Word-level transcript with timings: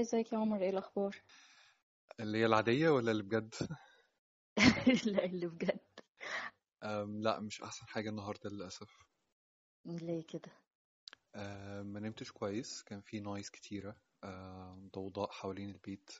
ازيك 0.00 0.32
يا 0.32 0.38
ازيك 0.38 0.38
عمر؟ 0.38 0.62
إيه 0.62 0.70
الأخبار؟ 0.70 1.16
اللي 2.20 2.38
هي 2.38 2.46
العادية 2.46 2.88
ولا 2.90 3.10
اللي 3.10 3.22
بجد؟ 3.22 3.54
لا 5.06 5.24
اللي 5.24 5.46
بجد. 5.46 5.80
أم 6.82 7.20
لا 7.22 7.40
مش 7.40 7.62
أحسن 7.62 7.86
حاجة 7.86 8.10
النهاردة 8.10 8.50
للأسف. 8.50 8.98
ليه 9.86 10.22
كده؟ 10.26 10.52
أم 11.36 11.86
ما 11.86 12.00
نمتش 12.00 12.32
كويس. 12.32 12.82
كان 12.82 13.00
في 13.00 13.20
noise 13.20 13.50
كتيرة. 13.50 13.96
أم 14.24 14.88
ضوضاء 14.94 15.30
حوالين 15.30 15.70
البيت. 15.70 16.10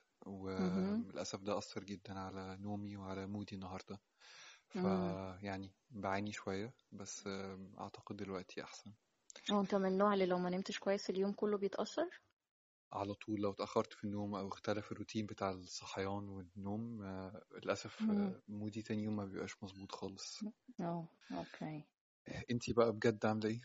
مهم. 0.58 1.04
وللأسف 1.06 1.40
ده 1.40 1.58
أثر 1.58 1.84
جدا 1.84 2.18
على 2.18 2.56
نومي 2.56 2.96
وعلى 2.96 3.26
mood 3.26 3.49
ي 3.49 3.54
النهاردة. 3.54 4.00
مم. 4.74 5.18
فيعني 5.40 5.74
بعاني 5.90 6.32
شوية 6.32 6.74
بس 6.92 7.26
أم، 7.26 7.74
أعتقد 7.80 8.16
دلوقتي 8.16 8.62
أحسن. 8.64 8.92
هو 9.50 9.60
أنت 9.60 9.74
من 9.74 9.86
النوع 9.88 10.14
اللي 10.14 10.26
لو 10.26 10.38
ما 10.38 10.50
نمتش 10.50 10.78
كويس 10.78 11.10
اليوم 11.10 11.32
كله 11.32 11.58
بيتأثر؟ 11.58 12.20
على 12.92 13.14
طول 13.14 13.40
لو 13.40 13.50
اتأخرت 13.50 13.92
في 13.92 14.04
النوم 14.04 14.34
أو 14.34 14.48
اختلف 14.48 14.92
الروتين 14.92 15.26
بتاع 15.26 15.50
الصحيان 15.50 16.28
والنوم 16.28 17.02
أه، 17.02 17.42
للأسف 17.64 18.10
مم. 18.10 18.10
أه، 18.10 18.42
mood 18.48 18.75
ي 18.75 18.82
تاني 18.82 19.02
يوم 19.02 19.16
ما 19.16 19.24
بيبقاش 19.24 19.62
مظبوط 19.62 19.92
خالص 19.92 20.40
آه 20.80 21.08
okay 21.32 21.84
انتي 22.50 22.72
بقى 22.72 22.92
بجد 22.92 23.26
عاملة 23.26 23.48
إيه؟ 23.48 23.60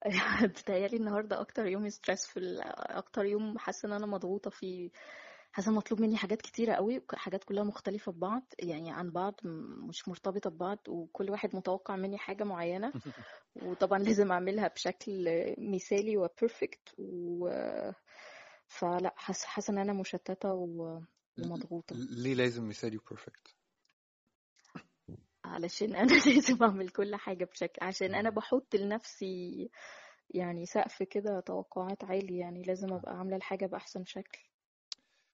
بتهيألي 0.42 0.96
النهارده 0.96 1.40
أكتر 1.40 1.66
يوم 1.66 1.90
stressful 1.90 2.60
أكتر 2.76 3.24
يوم 3.24 3.58
حاسة 3.58 3.86
إن 3.88 3.92
أنا 3.92 4.06
مضغوطة 4.06 4.50
فيه 4.50 4.90
حاسة 5.58 5.72
مطلوب 5.72 6.00
مني 6.00 6.16
حاجات 6.16 6.42
كتيرة 6.42 6.72
قوي 6.74 7.02
حاجات 7.14 7.44
كلها 7.44 7.64
مختلفة 7.64 8.12
ببعض 8.12 8.42
يعني 8.58 8.90
عن 8.92 9.10
بعض 9.10 9.34
مش 9.88 10.08
مرتبطة 10.08 10.50
ببعض 10.50 10.78
وكل 10.88 11.30
واحد 11.30 11.56
متوقع 11.56 11.96
مني 11.96 12.18
حاجة 12.18 12.44
معينة. 12.44 12.92
وطبعا 13.56 13.98
لازم 13.98 14.32
أعملها 14.32 14.68
بشكل 14.68 15.28
مثالي 15.58 16.16
و 16.16 16.26
perfect 16.26 16.94
و 16.98 17.48
فلا 18.68 19.14
حاسه 19.16 19.46
حاسة 19.48 19.72
إن 19.72 19.78
أنا 19.78 19.92
مشتتة 19.92 20.52
و- 20.52 21.00
ومضغوطة. 21.38 21.96
ليه 21.96 22.34
لازم 22.34 22.68
مثالي 22.68 22.96
و 22.96 23.03
perfect 23.03 23.54
علشان 25.44 25.94
أنا 25.96 26.12
لازم 26.34 26.62
أعمل 26.62 26.88
كل 26.88 27.14
حاجة 27.16 27.44
بشكل 27.44 27.84
عشان 27.86 28.14
أنا 28.14 28.30
بحط 28.30 28.74
لنفسي 28.76 29.70
يعني 30.30 30.66
سقف 30.66 31.02
كده 31.02 31.40
توقعات 31.40 32.04
عالي 32.04 32.38
يعني 32.38 32.62
لازم 32.62 32.92
أبقى 32.92 33.18
عاملة 33.18 33.36
الحاجة 33.36 33.66
بأحسن 33.66 34.04
شكل. 34.04 34.47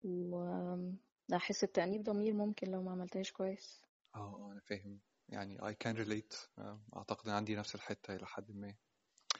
واحس 0.04 1.64
بتأنيب 1.64 2.02
ضمير 2.02 2.34
ممكن 2.34 2.70
لو 2.70 2.82
ما 2.82 2.92
عملتهاش 2.92 3.32
كويس. 3.32 3.80
آه 4.14 4.50
أنا 4.52 4.60
فاهم. 4.60 5.00
يعني 5.28 5.58
I 5.58 5.72
can 5.84 5.96
relate. 5.96 6.36
آه، 6.58 6.80
اعتقد 6.96 7.28
إن 7.28 7.34
عندي 7.34 7.56
نفس 7.56 7.74
الحتة 7.74 8.16
إلى 8.16 8.26
حد 8.26 8.52
ما. 8.52 8.74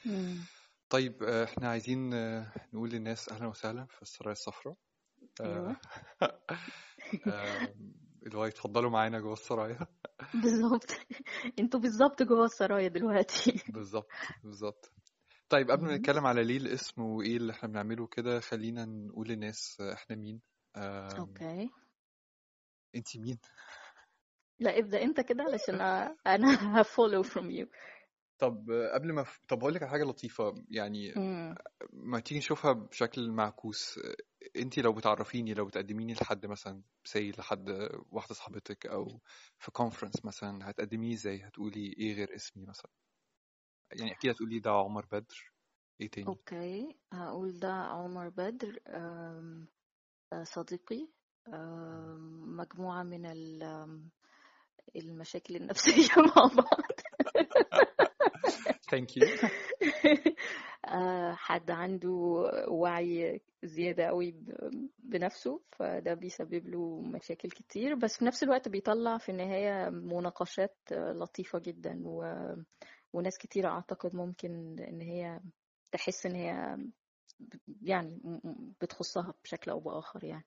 مم. 0.05 0.37
طيب 0.89 1.23
آه، 1.23 1.43
إحنا 1.43 1.69
عايزين 1.69 2.13
آه، 2.13 2.51
نقول 2.73 2.89
للناس 2.89 3.29
أهلا 3.29 3.47
وسهلا 3.47 3.85
في 3.85 4.01
السرايا 4.01 4.31
الصفراء. 4.31 4.75
آه، 5.41 5.75
آه، 7.27 7.75
اللي 8.25 8.37
هو 8.37 8.45
يتفضلوا 8.45 8.89
معانا 8.89 9.19
جوه 9.19 9.33
السرايا. 9.33 9.79
بالظبط. 10.43 10.89
أنتوا 11.59 11.79
بالظبط 11.79 12.23
جوه 12.23 12.45
السرايا 12.45 12.87
دلوقتي. 12.87 13.63
بالظبط 13.69 14.07
بالظبط. 14.43 14.91
طيب 15.49 15.71
قبل 15.71 15.83
ما 15.83 15.91
مم. 15.91 15.95
نتكلم 15.95 16.25
على 16.25 16.43
ليه 16.43 16.57
الاسم 16.57 17.01
وإيه 17.01 17.37
اللي 17.37 17.53
إحنا 17.53 17.69
بنعمله 17.69 18.07
كده 18.07 18.39
خلينا 18.39 18.85
نقول 18.85 19.27
للناس 19.27 19.77
آه، 19.81 19.93
إحنا 19.93 20.15
مين. 20.15 20.41
okay. 20.77 21.69
انتي 22.95 23.19
مين؟ 23.19 23.39
لا 24.59 24.79
ابدأ 24.79 25.01
أنت 25.03 25.21
كده 25.21 25.43
علشان 25.43 25.81
أنا 26.27 26.47
ه 26.81 26.87
follow 26.87 27.23
from 27.23 27.49
you. 27.59 27.67
طب 28.37 28.71
قبل 28.93 29.13
ما 29.13 29.23
ف... 29.23 29.39
طب 29.47 29.59
هقول 29.59 29.73
لك 29.73 29.81
على 29.83 29.91
حاجة 29.91 30.03
لطيفة 30.03 30.65
يعني 30.69 31.13
مم. 31.17 31.55
ما 31.93 32.19
تيجي 32.19 32.37
نشوفها 32.39 32.71
بشكل 32.73 33.31
معكوس 33.31 33.99
انتي 34.55 34.81
لو 34.81 34.93
بتعرفيني 34.93 35.53
لو 35.53 35.65
بتقدميني 35.65 36.13
لحد 36.13 36.45
مثلا 36.45 36.81
say 37.03 37.31
لحد 37.31 37.89
واحدة 38.11 38.33
صاحبتك 38.35 38.85
أو 38.85 39.21
في 39.59 39.71
conference 39.71 40.25
مثلا 40.25 40.69
هتقدميه 40.69 41.13
إزاي؟ 41.13 41.41
هتقولي 41.47 41.93
إيه 41.99 42.13
غير 42.13 42.35
اسمي 42.35 42.65
مثلا؟ 42.65 42.91
يعني 43.91 44.11
أكيد 44.11 44.31
هتقولي 44.31 44.59
ده 44.59 44.71
عمر 44.71 45.05
بدر 45.05 45.51
إيه 46.01 46.09
تاني؟ 46.09 46.27
okay 46.27 46.99
هقول 47.13 47.59
ده 47.59 47.73
عمر 47.73 48.29
بدر 48.29 48.79
أم، 48.87 49.67
صديقي 50.43 51.07
أم، 51.53 52.57
مجموعة 52.57 53.03
من 53.03 53.25
المشاكل 54.95 55.55
النفسية 55.55 56.09
مع 56.35 56.49
بعض. 56.55 56.91
thank 58.91 59.17
you 59.17 59.23
آه، 60.85 61.33
حد 61.33 61.71
عنده 61.71 62.09
وعي 62.67 63.41
زيادة 63.63 64.05
قوي 64.05 64.35
بنفسه 64.99 65.61
فده 65.71 66.13
بيسبب 66.13 66.67
له 66.67 67.01
مشاكل 67.01 67.49
كتير 67.49 67.95
بس 67.95 68.17
في 68.17 68.25
نفس 68.25 68.43
الوقت 68.43 68.67
بيطلع 68.69 69.17
في 69.17 69.29
النهاية 69.29 69.89
مناقشات 69.89 70.77
آه، 70.91 71.11
لطيفة 71.11 71.59
جدا 71.59 72.01
و... 72.05 72.23
وناس 73.13 73.37
كتير 73.37 73.67
أعتقد 73.67 74.15
ممكن 74.15 74.79
إن 74.79 75.01
هي 75.01 75.39
تحس 75.91 76.25
إن 76.25 76.35
هي 76.35 76.77
يعني 77.81 78.21
بتخصها 78.81 79.33
بشكل 79.43 79.71
أو 79.71 79.79
بآخر 79.79 80.23
يعني. 80.23 80.45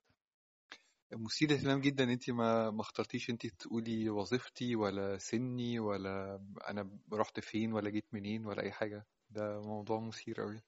مثير 1.13 1.53
اهتمام 1.53 1.81
جدا. 1.81 2.05
انتي 2.05 2.33
ما 2.33 2.71
ما 2.71 2.81
اخترتيش 2.81 3.31
انتي 3.31 3.51
تقولي 3.51 4.11
وظيفتي 4.11 4.77
ولا 4.77 5.19
سني 5.19 5.81
ولا 5.81 6.41
أنا 6.69 6.91
رحت 7.13 7.41
فين 7.41 7.73
ولا 7.73 7.91
جيت 7.91 8.05
منين 8.13 8.47
ولا 8.47 8.63
أي 8.63 8.73
حاجة؟ 8.73 9.07
ده 9.31 9.61
موضوع 9.61 10.01
مثير 10.01 10.41
قوي 10.41 10.61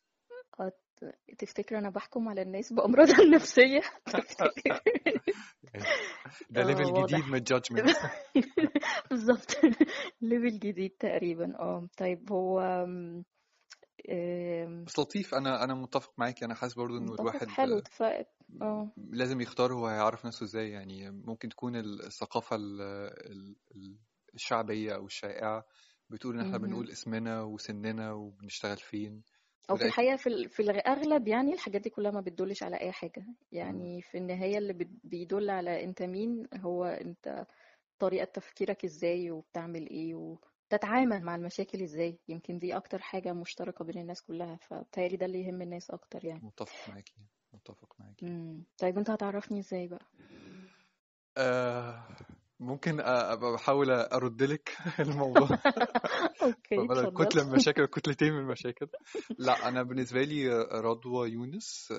آه، 0.60 0.72
تفتكر 1.38 1.78
أنا 1.78 1.91
بحكم 1.91 2.28
على 2.28 2.42
الناس 2.42 2.72
بأمراضها 2.72 3.19
النفسية؟ 3.25 3.80
تفتكر؟ 4.06 4.80
ده 6.50 6.62
level 6.62 6.82
جديد 6.82 6.97
واضح. 6.98 7.28
من 7.28 7.34
ال 7.34 7.41
judgment 7.41 7.97
بالظبط. 9.10 9.60
ليفل 10.20 10.59
جديد 10.59 10.91
تقريبا. 10.91 11.56
آه 11.59 11.88
طيب 11.97 12.32
هو 12.32 12.60
بس 14.87 14.99
لطيف 14.99 15.34
أنا 15.34 15.65
أنا 15.65 15.75
متفق 15.75 16.12
معاكي 16.19 16.44
أنا 16.44 16.55
حاسس 16.55 16.75
برضو 16.75 16.99
انه 16.99 17.15
الواحد 17.15 17.49
حلو 17.49 17.78
اتفقت. 17.78 18.28
آه. 18.62 18.91
لازم 18.97 19.41
يختار 19.41 19.72
هو 19.72 19.87
هيعرف 19.87 20.27
نفسه 20.27 20.44
إزاي. 20.44 20.71
يعني 20.71 21.11
ممكن 21.11 21.49
تكون 21.49 21.77
الثقافة 21.77 22.56
ال- 22.56 22.81
ال- 23.31 23.56
ال- 23.77 23.99
الشعبية 24.34 24.94
أو 24.94 25.06
الشائعة 25.06 25.65
بتقول 26.10 26.34
إن 26.34 26.41
إحنا. 26.47 26.59
بنقول 26.59 26.91
اسمنا 26.91 27.43
وسننا 27.43 28.12
وبنشتغل 28.12 28.77
فين. 28.77 29.22
أو 29.71 29.77
في 29.77 29.84
الحقيقة 29.84 30.16
في 30.16 30.49
في 30.49 30.62
الاغلب 30.62 31.28
يعني 31.28 31.55
الحاجات 31.55 31.81
دي 31.81 31.91
كلها 31.91 32.10
ما 32.10 32.21
بتدلش 32.21 32.62
على 32.62 32.81
أي 32.81 32.93
حاجة. 32.93 33.21
مم. 33.21 33.34
يعني 33.53 34.03
في 34.03 34.19
النهاية 34.19 34.59
اللي 34.59 34.72
بيدل 35.05 35.50
على 35.50 35.84
أنت 35.84 36.03
مين 36.03 36.47
هو 36.55 36.84
أنت 36.84 37.47
طريقة 37.99 38.25
تفكيرك 38.25 38.84
إزاي 38.84 39.31
وبتعمل 39.31 39.89
إيه 39.91 40.15
وتتعامل 40.72 41.22
مع 41.22 41.34
المشاكل 41.36 41.82
إزاي؟ 41.82 42.19
يمكن 42.28 42.58
دي 42.58 42.76
أكتر 42.76 42.98
حاجة 42.98 43.32
مشتركة 43.32 43.84
بين 43.84 43.98
الناس 43.98 44.22
كلها 44.22 44.56
فبالتالي 44.56 45.16
ده 45.16 45.26
اللي 45.26 45.44
يهم 45.44 45.62
الناس 45.62 45.91
أكتر 45.91 46.25
يعني. 46.25 46.42
متفق 46.42 46.88
معاكي 46.88 47.14
متفق 47.53 47.94
معاكي 47.98 48.26
امم 48.26 48.64
طيب 48.78 48.98
أنت 48.98 49.10
هتعرفني 49.10 49.60
إزاي 49.60 49.88
بقى؟ 49.88 50.06
آه 51.36 52.03
ممكن 52.60 53.00
أبقى 53.00 53.53
بحاول 53.53 53.91
أرد 53.91 54.42
لك 54.42 54.76
الموضوع. 55.00 55.48
أوكي 56.42 56.88
كتلة 56.88 57.42
من 57.44 57.48
المشاكل 57.50 57.86
كتلتين 57.86 58.32
من 58.32 58.38
المشاكل. 58.41 58.88
لا 59.38 59.69
أنا 59.69 59.82
بالنسبة 59.82 60.22
لي 60.22 60.48
رضوى 60.62 61.30
يونس 61.30 61.92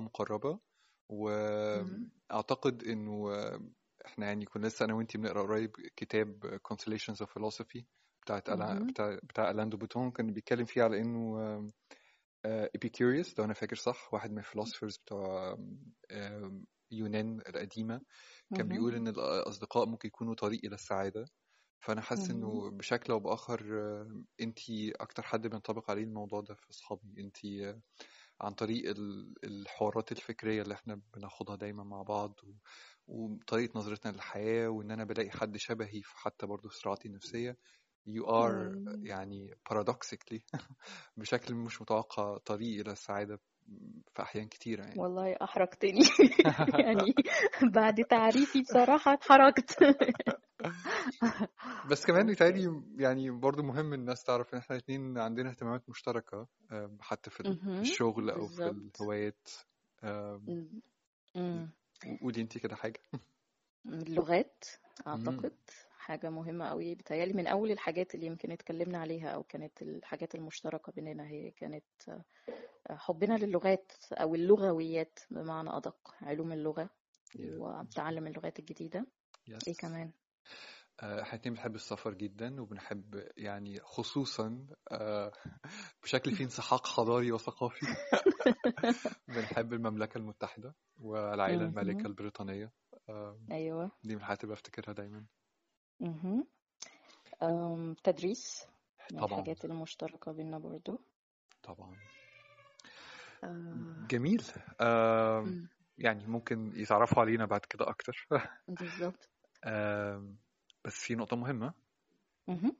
مقربة 0.00 0.50
مم. 0.50 2.10
وأعتقد 2.30 2.82
إنه 2.82 3.30
إحنا 4.06 4.26
يعني 4.26 4.44
كنا 4.44 4.66
لسه 4.66 4.84
أنا 4.84 4.94
وأنتي 4.94 5.18
بنقرأ 5.18 5.42
قريب 5.42 5.70
كتاب 5.96 6.60
Constellations 6.72 7.16
of 7.26 7.28
Philosophy 7.28 7.82
بتاعت 8.22 8.48
ألا... 8.50 8.84
بتاع 8.84 9.18
بتاع 9.22 9.50
ألاندو 9.50 9.76
بوتون 9.76 10.10
كان 10.10 10.32
بيتكلم 10.32 10.64
فيه 10.64 10.82
على 10.82 11.00
إنه 11.00 11.72
Epicurus 12.76 13.34
لو 13.38 13.44
أنا 13.44 13.54
فاكر 13.54 13.76
صح 13.76 14.14
واحد 14.14 14.30
من 14.30 14.38
الفيلوسفرز 14.38 14.96
بتوع 14.96 15.58
يونان 16.90 17.40
القديمة 17.48 18.00
كان. 18.54 18.68
بيقول 18.68 18.94
إن 18.94 19.08
الأصدقاء 19.08 19.86
ممكن 19.86 20.08
يكونوا 20.08 20.34
طريق 20.34 20.60
إلى 20.64 20.74
السعادة 20.74 21.26
فأنا 21.80 22.00
حاسس. 22.00 22.30
إنه 22.30 22.70
بشكل 22.70 23.12
أو 23.12 23.18
بآخر 23.20 23.78
آه، 23.80 24.22
أنتي 24.40 24.92
أكتر 25.00 25.22
حد 25.22 25.46
بينطبق 25.46 25.90
عليه 25.90 26.02
الموضوع 26.04 26.40
ده 26.40 26.54
في 26.54 26.70
أصحابي 26.70 27.20
أنتي 27.20 27.70
آه، 27.70 27.80
عن 28.40 28.54
طريق 28.54 28.90
ال- 28.90 29.34
الحوارات 29.44 30.12
الفكرية 30.12 30.62
اللي 30.62 30.74
إحنا 30.74 31.00
بناخدها 31.14 31.56
دايما 31.56 31.84
مع 31.84 32.02
بعض 32.02 32.40
و... 33.10 33.24
وطريقة 33.34 33.78
نظرتنا 33.78 34.12
للحياة 34.12 34.68
وإن 34.68 34.90
أنا 34.90 35.04
بلاقي 35.04 35.30
حد 35.30 35.56
شبهي 35.56 36.02
في 36.02 36.18
حتى 36.18 36.46
برضو 36.46 36.68
صراعاتي 36.68 37.08
النفسية 37.08 37.56
you 38.08 38.24
are. 38.26 38.78
يعني 39.02 39.54
paradoxically 39.72 40.40
بشكل 41.16 41.54
مش 41.54 41.82
متوقع 41.82 42.38
طريق 42.38 42.80
إلى 42.80 42.92
السعادة 42.92 43.40
في 44.14 44.22
أحيان 44.22 44.48
كتيرة 44.48 44.84
يعني 44.84 44.98
والله 44.98 45.36
أحرجتني 45.42 46.00
يعني 46.86 47.14
بعد 47.74 48.04
تعريفي 48.04 48.62
بصراحة 48.62 49.12
اتحرجت 49.12 49.76
بس 51.90 52.06
كمان 52.06 52.20
أوكي 52.20 52.32
يتهيألي 52.32 52.82
يعني 52.98 53.30
برضو 53.30 53.62
مهم 53.62 53.92
الناس 53.92 54.24
تعرف 54.24 54.54
إن 54.54 54.58
إحنا 54.58 54.76
الاتنين 54.76 55.18
عندنا 55.18 55.50
اهتمامات 55.50 55.90
مشتركة 55.90 56.46
آم، 56.72 56.98
حتى 57.00 57.30
في 57.30 57.44
في. 57.44 57.80
الشغل 57.82 58.30
أو 58.30 58.46
في 58.46 58.70
الهوايات. 58.70 59.48
قولي 62.20 62.40
انتي 62.40 62.58
كده 62.58 62.76
حاجة. 62.76 63.00
اللغات 63.86 64.64
مم. 65.06 65.12
أعتقد 65.12 65.56
حاجة 65.98 66.30
مهمة 66.30 66.68
قوي 66.68 66.94
بتهيألي 66.94 67.32
من 67.32 67.46
أول 67.46 67.70
الحاجات 67.70 68.14
اللي 68.14 68.26
يمكن 68.26 68.50
اتكلمنا 68.52 68.98
عليها 68.98 69.28
أو 69.28 69.42
كانت 69.42 69.82
الحاجات 69.82 70.34
المشتركة 70.34 70.92
بيننا 70.92 71.26
هي 71.28 71.50
كانت 71.50 71.84
آه، 72.08 72.24
حبنا 72.96 73.34
للغات 73.34 73.92
أو 74.12 74.34
اللغويات 74.34 75.18
بمعنى 75.30 75.76
أدق 75.76 76.14
علوم 76.22 76.52
اللغة 76.52 76.90
Yeah. 77.30 77.36
وتعلم 77.38 78.26
اللغات 78.26 78.58
الجديدة. 78.58 79.06
إيه 79.48 79.54
يس 79.68 79.80
كمان؟ 79.80 80.06
آه، 80.06 80.10
إحنا 81.02 81.32
الاتنين 81.32 81.54
بنحب 81.54 81.74
السفر 81.74 82.14
جدا 82.14 82.60
وبنحب 82.60 83.24
يعني 83.36 83.80
خصوصا 83.80 84.66
آه، 84.92 85.32
بشكل 86.02 86.32
فيه 86.32 86.44
انسحاق 86.44 86.86
حضاري 86.86 87.32
وثقافي. 87.32 87.86
بنحب 89.28 89.72
المملكة 89.72 90.18
المتحدة 90.18 90.74
والعائلة 90.98 91.64
المالكة. 91.64 92.06
البريطانية. 92.06 92.72
آه، 93.08 93.40
أيوة. 93.50 93.90
دي 94.04 94.14
من 94.14 94.20
الحاجات 94.20 94.44
اللي 94.44 94.54
بفتكرها 94.54 94.94
دايما. 94.94 95.26
أم، 97.42 97.94
تدريس 98.04 98.66
من 99.12 99.18
طبعا. 99.18 99.38
الحاجات 99.40 99.64
المشتركة 99.64 100.32
بينا 100.32 100.58
برضو. 100.58 101.00
طبعا. 101.62 101.96
آه، 103.44 104.06
جميل. 104.10 104.42
آه،. 104.80 105.46
يعني 105.98 106.26
ممكن 106.26 106.72
يتعرفوا 106.76 107.22
علينا 107.22 107.46
بعد 107.46 107.60
كده 107.60 107.88
أكتر. 107.88 108.26
بالظبط. 108.68 109.28
آه، 109.64 110.34
بس 110.84 110.94
في 110.94 111.14
نقطة 111.14 111.36
مهمة. 111.36 111.72
مهم. 112.48 112.76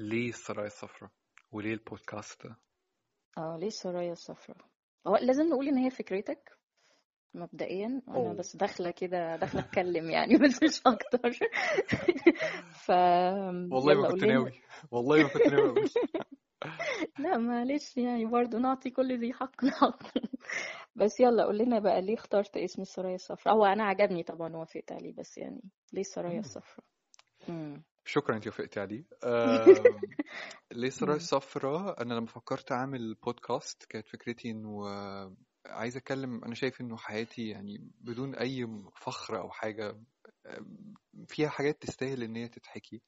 ليه 0.00 0.28
السرايا 0.28 0.66
الصفراء؟ 0.66 1.10
وليه 1.52 1.72
البودكاست 1.74 2.46
ده؟ 2.46 2.56
آه 3.38 3.56
ليه 3.60 3.66
السرايا 3.66 4.12
الصفراء؟ 4.12 4.58
هو 5.06 5.16
لازم 5.16 5.42
نقول 5.42 5.68
إن 5.68 5.76
هي 5.78 5.90
فكرتك 5.90 6.58
مبدئيا. 7.34 7.86
أنا 8.08 8.16
أوه. 8.16 8.34
بس 8.34 8.56
داخلة 8.56 8.90
كده 8.90 9.36
داخلة 9.36 9.60
أتكلم 9.60 10.10
يعني 10.10 10.36
بس 10.36 10.62
مش 10.62 10.80
أكتر. 10.86 11.30
ف 12.86 12.90
والله 13.70 13.94
ما 13.94 14.08
كنت 14.08 14.24
ناوي. 14.24 14.52
والله 14.90 15.22
ما 15.22 15.28
كنت 15.28 15.46
ناوي 15.46 15.74
لا 17.18 17.38
معلش 17.38 17.96
يعني 17.96 18.24
برضو 18.24 18.58
نعطي 18.58 18.90
كل 18.90 19.18
ذي 19.20 19.32
حق 19.32 19.64
حقه 19.80 20.20
بس 20.96 21.20
يلا 21.20 21.44
قول 21.44 21.58
لنا 21.58 21.78
بقى 21.78 22.02
ليه 22.02 22.14
اخترت 22.14 22.56
اسم 22.56 22.82
السرايا 22.82 23.14
الصفراء؟ 23.14 23.54
هو 23.54 23.64
أنا 23.64 23.84
عجبني 23.84 24.22
طبعا 24.22 24.56
وافقت 24.56 24.92
عليه 24.92 25.12
بس 25.12 25.38
يعني 25.38 25.60
ليه 25.92 26.00
السرايا. 26.00 26.38
الصفراء؟ 26.38 26.86
شكرا 28.04 28.36
انت 28.36 28.46
وافقتي 28.46 28.80
عليه 28.80 29.04
آم، 29.24 30.00
ليه. 30.72 31.14
الصفراء 31.16 32.02
أنا 32.02 32.14
لما 32.14 32.26
فكرت 32.26 32.72
أعمل 32.72 33.14
بودكاست 33.14 33.84
كانت 33.84 34.08
فكرتي 34.08 34.50
إنه 34.50 34.88
آه، 34.88 35.36
عايز 35.66 35.96
أتكلم 35.96 36.44
أنا 36.44 36.54
شايف 36.54 36.80
إنه 36.80 36.96
حياتي 36.96 37.48
يعني 37.48 37.90
بدون 38.00 38.34
أي 38.34 38.66
فخر 38.96 39.38
أو 39.40 39.50
حاجة 39.50 40.02
آه، 40.46 40.66
فيها 41.28 41.48
حاجات 41.48 41.82
تستاهل 41.82 42.22
إن 42.22 42.36
هي 42.36 42.48
تتحكي 42.48 43.02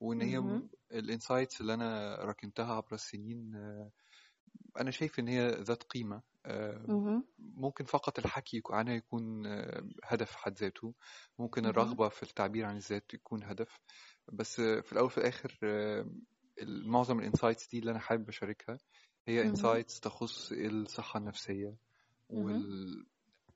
وإن 0.00 0.22
هي. 0.22 0.62
الانسايتس 0.92 1.60
اللي 1.60 1.74
أنا 1.74 2.14
راكمتها 2.14 2.72
عبر 2.74 2.94
السنين 2.94 3.54
آه، 3.54 3.90
أنا 4.80 4.90
شايف 4.90 5.18
إن 5.18 5.28
هي 5.28 5.48
ذات 5.48 5.82
قيمة 5.82 6.22
آه،. 6.46 7.22
ممكن 7.38 7.84
فقط 7.84 8.18
الحكي 8.18 8.62
عنها 8.70 8.94
يكون 8.94 9.46
آه، 9.46 9.88
هدف 10.04 10.36
حد 10.36 10.58
ذاته 10.58 10.94
ممكن 11.38 11.62
مهم. 11.62 11.70
الرغبة 11.70 12.08
في 12.08 12.22
التعبير 12.22 12.64
عن 12.64 12.76
الذات 12.76 13.14
يكون 13.14 13.44
هدف 13.44 13.80
بس 14.32 14.60
آه، 14.60 14.80
في 14.80 14.92
الأول 14.92 15.06
وفي 15.06 15.18
الآخر 15.18 15.58
آه، 15.62 16.10
معظم 16.62 17.18
ال 17.18 17.24
insights 17.24 17.68
دي 17.70 17.78
اللي 17.78 17.90
أنا 17.90 17.98
حابب 17.98 18.28
أشاركها 18.28 18.78
هي. 19.28 19.42
insights 19.46 20.00
تخص 20.00 20.52
الصحة 20.52 21.18
النفسية 21.18 21.76
مهم. 22.30 22.44
وال 22.44 23.06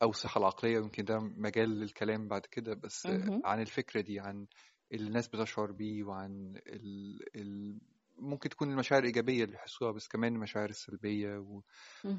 أو 0.03 0.11
الصحة 0.11 0.39
العقلية 0.39 0.77
يمكن 0.77 1.05
ده 1.05 1.19
مجال 1.19 1.81
للكلام 1.81 2.29
بعد 2.29 2.47
كده 2.47 2.75
بس. 2.75 3.07
عن 3.45 3.61
الفكرة 3.61 4.01
دي 4.01 4.21
عن 4.21 4.47
اللي 4.93 5.09
الناس 5.09 5.29
بتشعر 5.29 5.73
بيه 5.73 6.05
وعن 6.05 6.61
ال... 6.67 7.21
ال... 7.37 7.81
ممكن 8.23 8.49
تكون 8.49 8.71
المشاعر 8.71 9.01
الإيجابية 9.03 9.45
اللي 9.45 9.53
بيحسوها 9.57 9.93
بس 9.93 10.09
كمان 10.09 10.35
المشاعر 10.35 10.71
السلبية 10.71 11.39
و... 11.39 11.63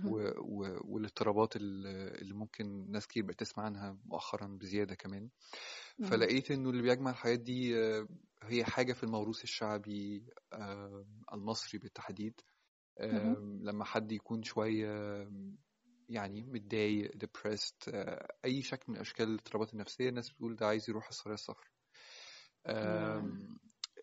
و... 0.05 0.19
و... 0.37 0.79
والاضطرابات 0.83 1.55
ال- 1.55 1.87
اللي 2.21 2.33
ممكن 2.33 2.91
ناس 2.91 3.07
كتير 3.07 3.23
بقت 3.25 3.39
تسمع 3.39 3.63
عنها 3.63 3.97
مؤخرا 4.05 4.47
بزيادة 4.47 4.95
كمان. 4.95 5.29
فلقيت 6.09 6.51
إنه 6.51 6.69
اللي 6.69 6.81
بيجمع 6.81 7.11
الحاجات 7.11 7.39
دي 7.39 7.77
آه، 7.79 8.07
هي 8.43 8.65
حاجة 8.65 8.93
في 8.93 9.03
الموروث 9.03 9.43
الشعبي 9.43 10.25
المصري 11.33 11.79
بالتحديد. 11.79 12.41
لما 13.63 13.85
حد 13.85 14.11
يكون 14.11 14.43
شوية 14.43 14.87
يعني 16.09 16.43
متضايق 16.43 17.11
depressed 17.11 17.87
آه، 17.87 18.35
أي 18.45 18.61
شكل 18.61 18.91
من 18.93 18.99
أشكال 18.99 19.27
الاضطرابات 19.29 19.73
النفسية 19.73 20.09
الناس 20.09 20.29
بتقول 20.29 20.55
ده 20.55 20.67
عايز 20.67 20.89
يروح 20.89 21.07
السرايا 21.07 21.33
الصفراء 21.35 21.67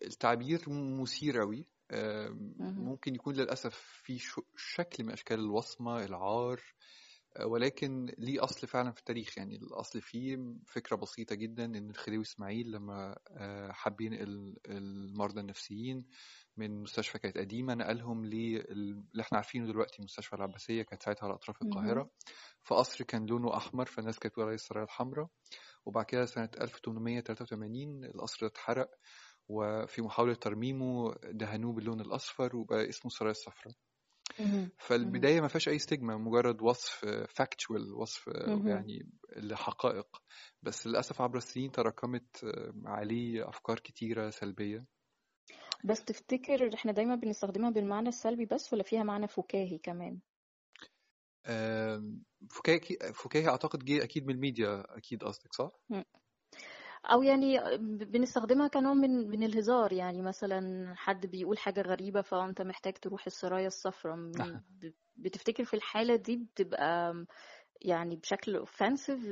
التعبير 0.05 0.69
مثير 0.69 1.45
مهم. 1.45 1.65
ممكن 2.59 3.15
يكون 3.15 3.35
للأسف 3.35 3.75
في 4.03 4.19
شكل 4.55 5.03
من 5.03 5.11
أشكال 5.11 5.39
الوصمة 5.39 6.05
العار 6.05 6.61
آه، 7.37 7.45
ولكن 7.45 8.13
ليه 8.17 8.43
أصل 8.43 8.67
فعلا 8.67 8.91
في 8.91 8.99
التاريخ. 8.99 9.37
يعني 9.37 9.55
الأصل 9.55 10.01
فيه 10.01 10.37
فكرة 10.67 10.95
بسيطة 10.95 11.35
جدا 11.35 11.65
إن 11.65 11.89
الخديوي 11.89 12.23
إسماعيل 12.23 12.71
لما 12.71 13.17
آه، 13.27 13.71
حب 13.71 14.01
ينقل 14.01 14.55
المرضى 14.67 15.39
النفسيين 15.41 16.05
من 16.57 16.81
مستشفى 16.83 17.19
كانت 17.19 17.37
قديمة 17.37 17.73
نقلهم 17.73 18.25
لل- 18.25 18.71
اللي 18.71 19.21
إحنا 19.21 19.37
عارفينه 19.37 19.67
دلوقتي 19.67 20.01
مستشفى 20.03 20.35
العباسية 20.35 20.83
كانت 20.83 21.03
ساعتها 21.03 21.25
على 21.25 21.33
أطراف. 21.33 21.61
القاهرة. 21.61 22.09
فقصر 22.63 23.03
كان 23.03 23.25
لونه 23.25 23.57
أحمر 23.57 23.85
فالناس 23.85 24.19
كانت 24.19 24.31
بتقول 24.33 24.45
عليه 24.45 24.55
السرايا 24.55 24.85
الحمراء. 24.85 25.27
وبعد 25.85 26.05
كده 26.05 26.25
سنة 26.25 26.49
1883 26.61 28.05
القصر 28.05 28.37
ده 28.41 28.47
اتحرق. 28.47 28.89
وفي 29.51 30.01
محاولة 30.01 30.33
ترميمه 30.33 31.15
دهنوه 31.23 31.73
باللون 31.73 32.01
الأصفر 32.01 32.55
وبقى 32.55 32.89
اسمه 32.89 33.05
السرايا 33.11 33.31
الصفراء. 33.31 33.73
فالبداية 34.77 35.41
ما 35.41 35.47
فيهاش 35.47 35.69
أي 35.69 35.79
stigma 35.79 36.17
مجرد 36.17 36.61
وصف 36.61 37.05
factual 37.29 37.93
وصف. 37.93 38.27
يعني 38.67 39.09
لحقائق 39.37 40.07
بس 40.63 40.87
للأسف 40.87 41.21
عبر 41.21 41.37
السنين 41.37 41.71
تراكمت 41.71 42.45
عليه 42.85 43.49
أفكار 43.49 43.79
كتيرة 43.79 44.29
سلبية 44.29 44.85
بس 45.83 46.05
تفتكر 46.05 46.73
إحنا 46.73 46.91
دايما 46.91 47.15
بنستخدمها 47.15 47.69
بالمعنى 47.69 48.09
السلبي 48.09 48.45
بس 48.45 48.73
ولا 48.73 48.83
فيها 48.83 49.03
معنى 49.03 49.27
فكاهي 49.27 49.77
كمان 49.77 50.19
فكاهي 52.49 53.13
فكاهي 53.13 53.47
أعتقد 53.47 53.85
جه 53.85 54.03
أكيد 54.03 54.25
من 54.27 54.33
الميديا 54.35 54.83
أكيد 54.97 55.23
قصدك 55.23 55.53
صح؟ 55.53 55.71
أو 57.05 57.23
يعني 57.23 57.77
بنستخدمها 58.05 58.67
كنوع 58.67 58.93
من 58.93 59.29
من 59.29 59.43
الهزار. 59.43 59.93
يعني 59.93 60.21
مثلا 60.21 60.93
حد 60.95 61.25
بيقول 61.25 61.57
حاجة 61.57 61.81
غريبة 61.81 62.21
فأنت 62.21 62.61
محتاج 62.61 62.93
تروح 62.93 63.25
السرايا 63.25 63.67
الصفراء. 63.67 64.17
بتفتكر 65.17 65.63
في 65.63 65.73
الحالة 65.73 66.15
دي 66.15 66.35
بتبقى 66.37 67.13
يعني 67.81 68.15
بشكل 68.15 68.65
اوفensive 68.65 69.25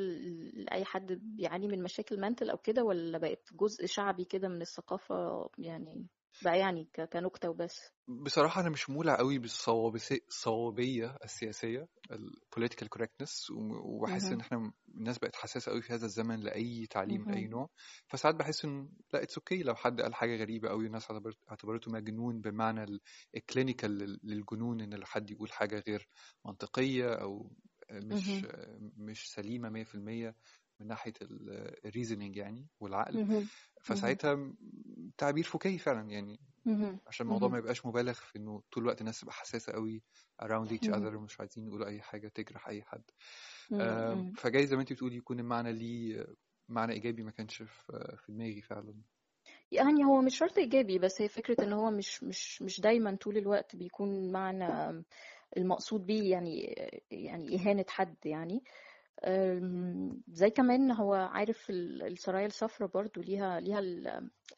لأي 0.53 0.85
حد 0.85 1.11
بيعاني 1.11 1.67
من 1.67 1.83
مشاكل 1.83 2.19
منتل 2.21 2.49
أو 2.49 2.57
كده 2.57 2.83
ولا 2.83 3.17
بقت 3.17 3.49
جزء 3.53 3.85
شعبي 3.85 4.25
كده 4.25 4.47
من 4.47 4.61
الثقافة؟ 4.61 5.49
يعني 5.57 6.07
بقى 6.41 6.59
يعني 6.59 6.89
ك- 6.93 7.01
كنكتة 7.01 7.49
وبس 7.49 7.91
بصراحة 8.07 8.61
أنا 8.61 8.69
مش 8.69 8.89
مولع 8.89 9.15
قوي 9.17 9.39
بالصوابسي- 9.39 10.21
الصوابية 10.27 11.17
السياسية 11.23 11.87
ال 12.11 12.31
political 12.55 12.87
correctness 12.97 13.51
وم- 13.51 13.71
وبحس 13.85 14.31
إن 14.31 14.39
مهم. 14.39 14.41
إحنا 14.41 14.71
الناس 14.95 15.17
بقت 15.19 15.35
حساسة 15.35 15.71
قوي 15.71 15.81
في 15.81 15.93
هذا 15.93 16.05
الزمن 16.05 16.39
لأي 16.39 16.87
تعليم 16.89 17.25
مهم. 17.27 17.49
نوع 17.49 17.69
فساعات 18.07 18.35
بحس 18.35 18.65
إن 18.65 18.89
لا 19.13 19.23
it's 19.23 19.37
okay 19.37 19.63
لو 19.63 19.75
حد 19.75 20.01
قال 20.01 20.15
حاجة 20.15 20.35
غريبة 20.37 20.69
قوي 20.69 20.85
الناس 20.85 21.11
اعتبرت- 21.11 21.49
اعتبرته 21.49 21.91
مجنون 21.91 22.41
بمعنى 22.41 22.83
ال- 22.83 23.01
clinical 23.35 23.91
لل- 23.97 24.19
للجنون 24.23 24.81
إن 24.81 25.05
حد 25.05 25.31
يقول 25.31 25.51
حاجة 25.51 25.83
غير 25.87 26.07
منطقية 26.45 27.13
أو 27.13 27.51
مش 27.91 28.45
مهم. 28.45 28.51
مش 28.97 29.31
سليمة 29.31 29.69
100% 29.69 30.35
من 30.79 30.87
ناحية 30.87 31.13
ال 31.85 31.90
reasoning 31.90 32.35
يعني 32.35 32.67
والعقل. 32.79 33.47
فساعتها 33.81 34.53
تعبير 35.17 35.43
فكاهي 35.43 35.77
فعلا 35.77 36.09
يعني. 36.09 36.39
عشان 37.07 37.25
الموضوع 37.25 37.49
ما. 37.49 37.57
يبقاش 37.57 37.85
مبالغ 37.85 38.13
في 38.13 38.37
إنه 38.37 38.61
طول 38.71 38.83
الوقت 38.83 39.01
الناس 39.01 39.19
تبقى 39.19 39.33
حساسة 39.33 39.73
قوي 39.73 40.03
around 40.43 40.69
each 40.69 40.89
other 40.89 41.15
ومش 41.15 41.39
عايزين 41.39 41.67
يقولوا 41.67 41.87
أي 41.87 42.01
حاجة 42.01 42.27
تجرح 42.27 42.67
أي 42.67 42.83
حد. 42.83 43.03
فجاي 44.35 44.67
زي 44.67 44.75
ما 44.75 44.81
انت 44.81 44.93
بتقولي 44.93 45.15
يكون 45.15 45.39
المعنى 45.39 45.73
ليه 45.73 46.27
معنى 46.69 46.93
إيجابي 46.93 47.23
ما 47.23 47.31
كانش 47.31 47.63
في 48.17 48.25
دماغي 48.29 48.61
فعلا 48.61 48.93
يعني 49.71 50.05
هو 50.05 50.21
مش 50.21 50.37
شرط 50.37 50.57
إيجابي 50.57 50.99
بس 50.99 51.21
هي 51.21 51.27
فكرة 51.27 51.63
إن 51.63 51.73
هو 51.73 51.91
مش 51.91 52.23
مش 52.23 52.61
مش 52.61 52.81
دايما 52.81 53.15
طول 53.15 53.37
الوقت 53.37 53.75
بيكون 53.75 54.31
معنى 54.31 55.03
المقصود 55.57 56.05
بيه 56.05 56.31
يعني 56.31 56.61
يعني 57.11 57.55
إهانة 57.55 57.85
حد 57.89 58.15
يعني 58.25 58.63
زي 60.27 60.49
كمان 60.49 60.91
هو 60.91 61.13
عارف 61.13 61.69
ال- 61.69 62.03
السرايا 62.03 62.45
الصفراء 62.47 62.89
برضو 62.89 63.21
ليها 63.21 63.59
ليها 63.59 63.79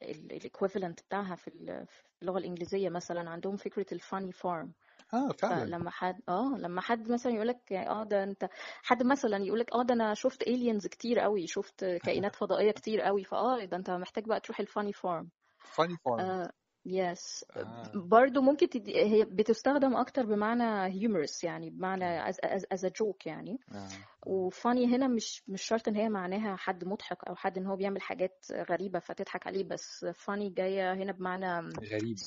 ال 0.01 0.11
equivalent 0.11 1.01
بتاعها 1.01 1.36
في 1.36 1.48
ال- 1.48 1.88
في 1.88 2.01
اللغة 2.22 2.38
الإنجليزية 2.38 2.89
مثلا 2.89 3.30
عندهم 3.30 3.56
فكرة 3.58 3.86
ال 3.91 3.98
funny 3.98 4.32
farm 4.32 4.74
آه 5.13 5.30
فعلا. 5.41 5.72
فلما 5.75 5.91
حد 5.91 6.22
آه 6.30 6.58
لما 6.58 6.82
حد 6.82 7.12
مثلا 7.12 7.34
يقولك 7.34 7.74
آه 7.74 8.03
ده 8.03 8.24
أنت 8.24 8.50
حد 8.84 9.03
مثلا 9.03 9.38
يقولك 9.38 9.74
آه 9.74 9.84
ده 9.84 9.94
أنا 9.94 10.13
شفت 10.13 10.44
aliens 10.44 10.88
كتير 10.88 11.20
قوي 11.20 11.48
شفت 11.48 11.86
كائنات 11.86 12.36
فضائية 12.41 12.72
كتير 12.72 13.01
قوي 13.01 13.24
فآه 13.24 13.65
ده 13.65 13.77
أنت 13.77 13.89
محتاج 13.91 14.25
بقى 14.25 14.39
تروح 14.39 14.60
الفاني 14.60 14.94
فارم 14.94 15.30
فاني 15.74 15.98
فارم 16.06 16.20
آه 16.20 16.51
يس 16.86 17.46
آه. 17.56 17.92
برضو 17.96 18.42
ممكن 18.42 18.70
تدي 18.70 18.98
هي 18.98 19.26
بتستخدم 19.26 19.96
أكتر 19.96 20.26
بمعنى 20.26 20.92
humorous 21.00 21.44
يعني 21.44 21.70
بمعنى 21.70 22.32
a 22.32 22.90
joke 22.90 23.26
يعني. 23.26 23.60
آه. 23.72 23.88
وفاني 24.26 24.96
هنا 24.96 25.08
مش 25.08 25.44
مش 25.48 25.62
شرط 25.62 25.88
إن 25.88 25.96
هي 25.96 26.10
معناها 26.10 26.56
حد 26.56 26.86
مضحك 26.86 27.24
أو 27.24 27.36
حد 27.36 27.58
إن 27.58 27.66
هو 27.66 27.76
بيعمل 27.76 28.02
حاجات 28.02 28.46
غريبة 28.70 29.00
فتضحك 29.00 29.48
عليه 29.48 29.64
بس 29.64 30.06
فاني 30.14 30.50
جاية 30.50 30.94
هنا 30.94 31.12
بمعنى 31.12 31.70
غريب 31.92 32.18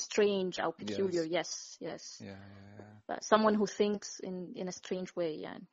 strange 0.00 0.60
أو 0.60 0.72
Yes. 0.72 0.84
peculiar 0.84 1.26
yes. 1.26 1.78
Yes 1.80 2.22
yeah 2.22 2.38
But 3.08 3.22
someone 3.24 3.54
who 3.54 3.66
thinks 3.66 4.20
in 4.20 4.52
in 4.56 4.68
a 4.68 4.72
strange 4.72 5.10
way 5.16 5.40
يعني. 5.42 5.64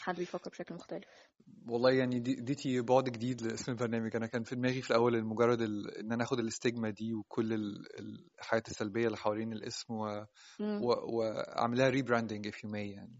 حد 0.00 0.16
بيفكر 0.16 0.50
بشكل 0.50 0.74
مختلف. 0.74 1.28
والله 1.68 1.90
يعني 1.90 2.20
اديتي 2.20 2.80
بعد 2.80 3.04
جديد 3.04 3.42
لاسم 3.42 3.72
البرنامج. 3.72 4.16
أنا 4.16 4.26
كان 4.26 4.42
في 4.42 4.54
دماغي 4.56 4.82
في 4.82 4.90
الأول 4.90 5.24
مجرد 5.24 5.60
ال... 5.60 5.98
إن 5.98 6.12
أنا 6.12 6.24
آخد 6.24 6.38
ال 6.38 6.45
stigma 6.45 6.90
دي 6.90 7.14
وكل 7.14 7.52
ال... 7.52 7.86
الحاجات 8.38 8.68
السلبية 8.68 9.06
اللي 9.06 9.16
حوالين 9.16 9.52
الاسم 9.52 9.94
و... 9.94 10.26
مم. 10.60 10.82
و... 10.82 10.86
وأعملها 11.16 11.88
rebranding 11.88 12.48
if 12.48 12.56
you 12.56 12.70
may 12.70 12.74
يعني. 12.76 13.18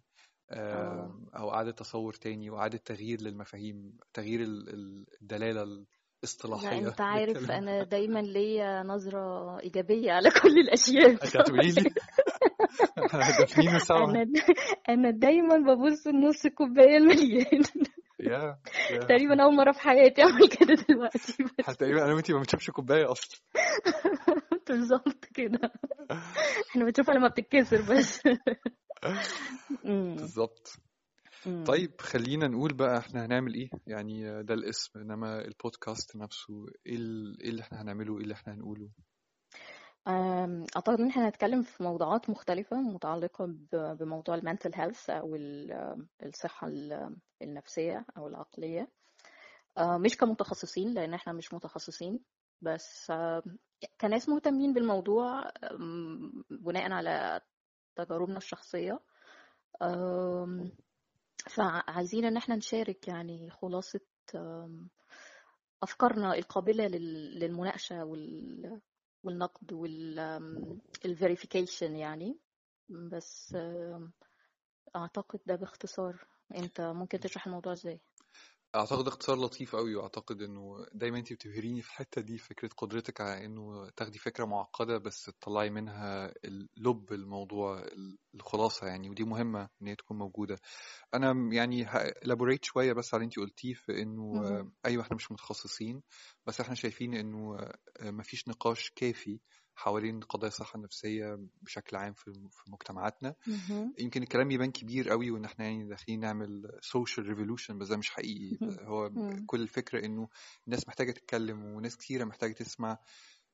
آم، 0.52 1.26
أو 1.36 1.50
إعادة 1.54 1.70
تصور 1.70 2.12
تاني 2.12 2.50
وإعادة 2.50 2.78
تغيير 2.84 3.20
للمفاهيم 3.20 3.98
تغيير 4.12 4.40
ال- 4.40 4.68
ال- 4.68 5.06
الدلالة 5.22 5.64
لا 5.64 5.84
الاصطلاحيه 6.22 6.88
أنت 6.88 7.00
عارف 7.00 7.50
أنا 7.50 7.84
دايما 7.84 8.18
ليا 8.36 8.82
نظرة 8.82 9.60
إيجابية 9.60 10.12
على 10.12 10.30
كل 10.42 10.58
الأشياء. 10.58 11.10
أنت 11.10 11.36
هتقولي 11.36 11.70
لي؟ 11.70 11.90
إحنا 13.06 13.20
دافنين 13.40 13.78
سوا. 13.78 14.04
أنا 14.04 14.26
أنا 14.88 15.10
دايما 15.10 15.56
ببص 15.56 16.06
النص 16.06 16.46
كوباية 16.46 16.96
المليان 16.96 17.62
يا 18.20 18.58
تقريبا 19.00 19.42
أول 19.42 19.54
مرة 19.56 19.72
في 19.72 19.80
حياتي 19.80 20.22
أعمل 20.22 20.48
كده 20.48 20.74
دلوقتي 20.88 21.32
تقريبا 21.78 22.04
أنا 22.04 22.14
وأنتي 22.14 22.32
ما 22.32 22.38
بنشوفش 22.38 22.70
كوباية 22.70 23.10
أصلا. 23.12 23.40
بالظبط 24.68 25.24
كده. 25.34 25.72
إحنا 26.70 26.84
بنشوفها 26.84 27.14
لما 27.14 27.28
بتتكسر 27.28 27.82
بس. 27.82 28.22
بالظبط. 29.84 30.76
طيب 31.66 32.00
خلينا 32.00 32.48
نقول 32.48 32.74
بقى 32.74 32.98
إحنا 32.98 33.26
هنعمل 33.26 33.54
إيه؟ 33.54 33.68
يعني 33.86 34.42
ده 34.42 34.54
الاسم 34.54 34.98
إنما 35.00 35.40
البودكاست 35.44 36.16
نفسه 36.16 36.66
إيه 36.86 36.92
إيه 37.40 37.50
اللي 37.50 37.62
إحنا 37.62 37.82
هنعمله؟ 37.82 38.16
إيه 38.16 38.22
اللي 38.22 38.34
إحنا 38.34 38.54
هنقوله؟ 38.54 38.88
أم، 40.08 40.64
أعتقد 40.76 41.00
إن 41.00 41.08
إحنا 41.08 41.26
هنتكلم 41.28 41.62
في 41.62 41.82
موضوعات 41.82 42.30
مختلفة 42.30 42.76
متعلقة 42.76 43.46
ب- 43.46 43.96
بموضوع 43.98 44.34
المنتل 44.34 44.70
هيلث 44.74 45.10
أو 45.10 45.34
ال- 45.36 46.06
الصحة 46.22 46.66
ال- 46.68 47.16
النفسية 47.42 48.06
أو 48.16 48.26
العقلية. 48.28 48.88
أه، 49.78 49.98
مش 49.98 50.16
كمتخصصين 50.16 50.94
لأن 50.94 51.14
إحنا 51.14 51.32
مش 51.32 51.54
متخصصين 51.54 52.20
بس 52.60 53.10
أه، 53.10 53.42
كناس 54.00 54.28
مهتمين 54.28 54.72
بالموضوع 54.72 55.44
بناء 56.50 56.92
على 56.92 57.40
تجاربنا 57.96 58.36
الشخصية. 58.36 59.00
أم، 59.82 60.72
فعايزين 61.50 62.24
إن 62.24 62.36
إحنا 62.36 62.56
نشارك 62.56 63.08
يعني 63.08 63.50
خلاصة 63.50 64.00
أم، 64.34 64.88
أفكارنا 65.82 66.34
القابلة 66.34 66.86
لل- 66.86 67.38
للمناقشة 67.38 68.04
وال 68.04 68.80
والنقد 69.28 69.72
والفيريفيكيشن 71.04 71.96
يعني 71.96 72.38
بس 72.88 73.56
أعتقد 74.96 75.40
ده 75.46 75.56
باختصار 75.56 76.26
أنت 76.54 76.80
ممكن 76.80 77.20
تشرح 77.20 77.46
الموضوع 77.46 77.72
إزاي؟ 77.72 78.00
أعتقد 78.74 79.06
اختصار 79.08 79.36
لطيف 79.38 79.76
قوي 79.76 79.94
وأعتقد 79.94 80.42
إنه 80.42 80.86
دايما 80.92 81.18
انت 81.18 81.32
بتبهريني 81.32 81.82
في 81.82 81.88
الحتة 81.88 82.20
دي 82.22 82.38
فكرة 82.38 82.68
قدرتك 82.76 83.20
على 83.20 83.44
إنه 83.44 83.90
تاخدي 83.96 84.18
فكرة 84.18 84.44
معقدة 84.44 84.98
بس 84.98 85.24
تطلعي 85.24 85.70
منها 85.70 86.34
لب 86.76 87.12
الموضوع 87.12 87.86
الخلاصة 88.34 88.86
يعني 88.86 89.10
ودي 89.10 89.24
مهمة 89.24 89.68
إن 89.82 89.86
هي 89.86 89.94
تكون 89.96 90.18
موجودة. 90.18 90.58
أنا 91.14 91.54
يعني 91.54 91.84
ه 91.84 91.92
elaborate 91.92 92.64
شوية 92.64 92.92
بس 92.92 93.14
على 93.14 93.18
اللي 93.22 93.26
انت 93.26 93.38
قلتيه 93.38 93.74
في 93.74 94.02
إنه 94.02 94.42
أيوه 94.86 95.02
إحنا 95.02 95.16
مش 95.16 95.32
متخصصين 95.32 96.02
بس 96.46 96.60
إحنا 96.60 96.74
شايفين 96.74 97.14
إنه 97.14 97.58
مفيش 98.02 98.48
نقاش 98.48 98.90
كافي 98.96 99.40
حوالين 99.78 100.20
قضايا 100.20 100.48
الصحة 100.52 100.76
النفسية 100.76 101.38
بشكل 101.62 101.96
عام 101.96 102.12
في 102.12 102.32
في 102.32 102.70
مجتمعاتنا 102.70 103.34
مهم. 103.46 103.94
يمكن 103.98 104.22
الكلام 104.22 104.50
يبان 104.50 104.70
كبير 104.70 105.10
قوي 105.10 105.30
وإن 105.30 105.44
إحنا 105.44 105.64
يعني 105.64 105.88
داخلين 105.88 106.20
نعمل 106.20 106.78
social 106.82 107.26
revolution 107.28 107.78
بس 107.78 107.88
ده 107.88 107.96
مش 107.96 108.10
حقيقي. 108.10 108.58
هو 108.86 109.10
مم. 109.10 109.46
كل 109.46 109.60
الفكرة 109.62 110.06
إنه 110.06 110.28
الناس 110.66 110.88
محتاجة 110.88 111.12
تتكلم 111.12 111.64
وناس 111.64 111.96
كتيرة 111.96 112.24
محتاجة 112.24 112.52
تسمع 112.52 112.98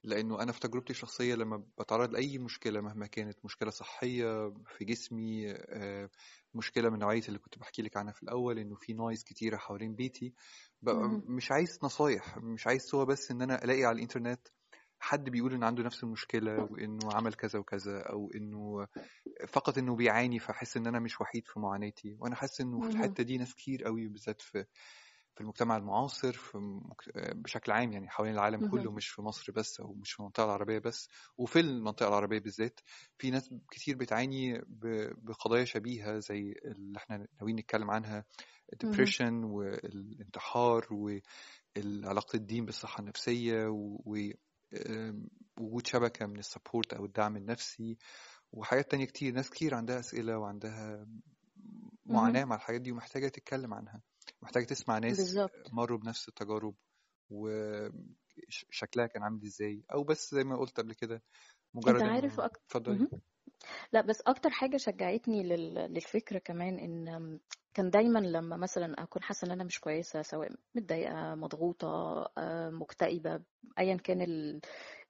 لأنه 0.05 0.43
أنا 0.43 0.53
في 0.53 0.61
تجربتي 0.61 0.91
الشخصية 0.93 1.35
لما 1.35 1.65
بتعرض 1.79 2.11
لأي 2.13 2.39
مشكلة 2.39 2.81
مهما 2.81 3.07
كانت 3.07 3.45
مشكلة 3.45 3.71
صحية 3.71 4.51
في 4.79 4.85
جسمي 4.85 5.53
آه، 5.53 6.11
مشكلة 6.55 6.91
من 6.91 6.99
نوعية 6.99 7.23
اللي 7.29 7.39
كنت 7.39 7.59
بحكي 7.59 7.83
لك 7.83 7.97
عنها 7.97 8.13
في 8.13 8.23
الأول 8.23 8.59
إنه 8.59 8.75
في 8.75 8.93
نويز 8.93 9.25
كتيرة 9.25 9.57
حوالين 9.57 9.95
بيتي 9.95 10.35
ببقى. 10.83 11.09
مش 11.29 11.51
عايز 11.53 11.79
نصايح 11.83 12.39
مش 12.39 12.67
عايز 12.67 12.95
هو 12.95 13.05
بس 13.07 13.31
إن 13.31 13.43
أنا 13.43 13.65
ألاقي 13.65 13.85
على 13.85 13.97
الإنترنت 13.97 14.49
حد 15.05 15.31
بيقول 15.31 15.55
إن 15.55 15.63
عنده 15.65 15.83
نفس 15.83 16.05
المشكلة 16.05 16.63
وإنه 16.71 17.13
عمل 17.13 17.35
كذا 17.35 17.59
وكذا 17.59 18.01
أو 18.01 18.31
إنه 18.35 18.87
فقط 19.49 19.79
إنه 19.79 19.97
بيعاني 19.97 20.39
فاحس 20.39 20.77
إن 20.77 20.87
أنا 20.87 21.01
مش 21.01 21.21
وحيد 21.21 21.47
في 21.49 21.61
معاناتي 21.61 22.17
وأنا 22.21 22.37
حاسس 22.37 22.61
إنه 22.61 22.81
في 22.81 22.87
مهم. 22.87 22.95
الحتة 22.97 23.23
دي 23.25 23.39
ناس 23.39 23.55
كتير 23.55 23.85
قوي 23.85 24.09
بالذات 24.09 24.41
في 24.43 24.65
في 25.35 25.41
المجتمع 25.41 25.77
المعاصر 25.77 26.33
في 26.33 26.59
مك- 26.59 27.35
بشكل 27.37 27.73
عام 27.73 27.93
يعني 27.93 28.09
حوالين 28.09 28.35
العالم 28.35 28.61
كله 28.71 28.91
مهم. 28.91 28.95
مش 28.95 29.09
في 29.09 29.23
مصر 29.23 29.53
بس 29.53 29.81
أو 29.81 29.93
مش 29.95 30.13
في 30.13 30.21
المنطقة 30.21 30.45
العربية 30.45 30.79
بس 30.79 31.09
وفي 31.39 31.61
المنطقة 31.61 32.09
العربية 32.09 32.39
بالذات 32.39 32.81
في 33.19 33.31
ناس 33.31 33.55
كتير 33.71 33.97
بتعاني 33.97 34.59
ب- 34.59 35.13
بقضايا 35.27 35.65
شبيهة 35.65 36.19
زي 36.19 36.55
اللي 36.65 36.99
إحنا 36.99 37.27
ناويين 37.41 37.57
نتكلم 37.57 37.91
عنها. 37.91 38.25
ال 38.73 38.79
depression 38.79 39.45
والانتحار 39.45 40.87
وعلاقه 40.91 42.37
الدين 42.37 42.65
بالصحة 42.65 43.01
النفسية 43.01 43.67
ووجود 45.61 45.87
شبكة 45.87 46.27
من 46.27 46.39
ال 46.39 46.46
support 46.46 46.95
أو 46.95 47.05
الدعم 47.05 47.37
النفسي 47.37 47.99
وحاجات 48.53 48.91
تانية 48.91 49.05
كتير. 49.05 49.35
ناس 49.35 49.51
كتير 49.51 49.75
عندها 49.75 50.01
أسئلة 50.01 50.39
وعندها. 50.39 51.07
معاناة 52.07 52.45
مع 52.45 52.57
الحاجات 52.57 52.81
دي 52.81 52.93
ومحتاجة 52.93 53.29
تتكلم 53.29 53.75
عنها. 53.75 54.03
محتاجة 54.43 54.65
تسمع 54.65 54.99
ناس 54.99 55.17
بالظبط. 55.17 55.73
مروا 55.73 55.99
بنفس 55.99 56.29
التجارب 56.29 56.75
وشكلها 57.31 59.07
كان 59.07 59.23
عامل 59.23 59.43
إزاي. 59.45 59.85
أو 59.93 60.05
بس 60.05 60.35
زي 60.35 60.45
ما 60.45 60.57
قلت 60.57 60.81
قبل 60.81 60.93
كده 60.93 61.23
مجرد 61.75 62.03
عارف 62.03 62.35
انه 62.35 62.45
أكتر 62.45 62.63
اتفضلي 62.65 63.09
لا 63.93 64.01
بس 64.01 64.21
أكتر 64.27 64.51
حاجة 64.51 64.77
شجعتني 64.77 65.43
لل... 65.43 65.75
للفكرة 65.75 66.39
كمان 66.39 66.79
إن 66.79 67.39
كان 67.75 67.91
دايما 67.91 68.19
لما 68.19 68.57
مثلا 68.57 69.03
أكون 69.03 69.23
حاسة 69.23 69.47
إن 69.47 69.51
أنا 69.51 69.65
مش 69.65 69.81
كويسة 69.81 70.23
سواء 70.23 70.49
متضايقة 70.75 71.35
مضغوطة 71.35 71.89
آه، 72.39 72.71
مكتئبة 72.71 73.41
ايا 73.79 73.97
كان 73.97 74.23
ال... 74.23 74.61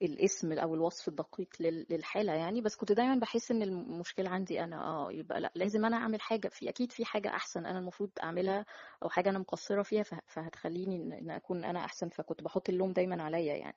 الاسم 0.03 0.53
أو 0.53 0.75
الوصف 0.75 1.09
الدقيق 1.09 1.49
لل... 1.61 1.87
للحالة 1.91 2.33
يعني 2.33 2.61
بس 2.61 2.77
كنت 2.77 2.93
دايما 2.93 3.15
بحس 3.15 3.51
إن 3.51 3.63
المشكلة 3.63 4.31
عندي 4.31 4.65
أنا 4.65 4.85
آه 4.85 5.13
يبقى 5.13 5.41
لأ 5.41 5.53
لازم 5.55 5.85
أنا 5.85 5.97
أعمل 5.97 6.21
حاجة 6.21 6.49
في 6.49 6.69
أكيد 6.69 6.93
في 6.93 7.05
حاجة 7.05 7.29
أحسن 7.29 7.67
أنا 7.67 7.79
المفروض 7.79 8.11
أعملها 8.23 8.67
أو 9.03 9.09
حاجة 9.09 9.31
أنا 9.31 9.39
مقصرة 9.39 9.83
فيها 9.83 10.03
ف... 10.03 10.15
فهتخليني 10.27 10.97
ان 10.97 11.13
إن 11.13 11.31
أكون 11.31 11.65
أنا 11.65 11.85
أحسن 11.85 12.09
فكنت 12.09 12.43
بحط 12.43 12.69
اللوم 12.69 12.93
دايما 12.93 13.23
عليا 13.23 13.55
يعني. 13.55 13.77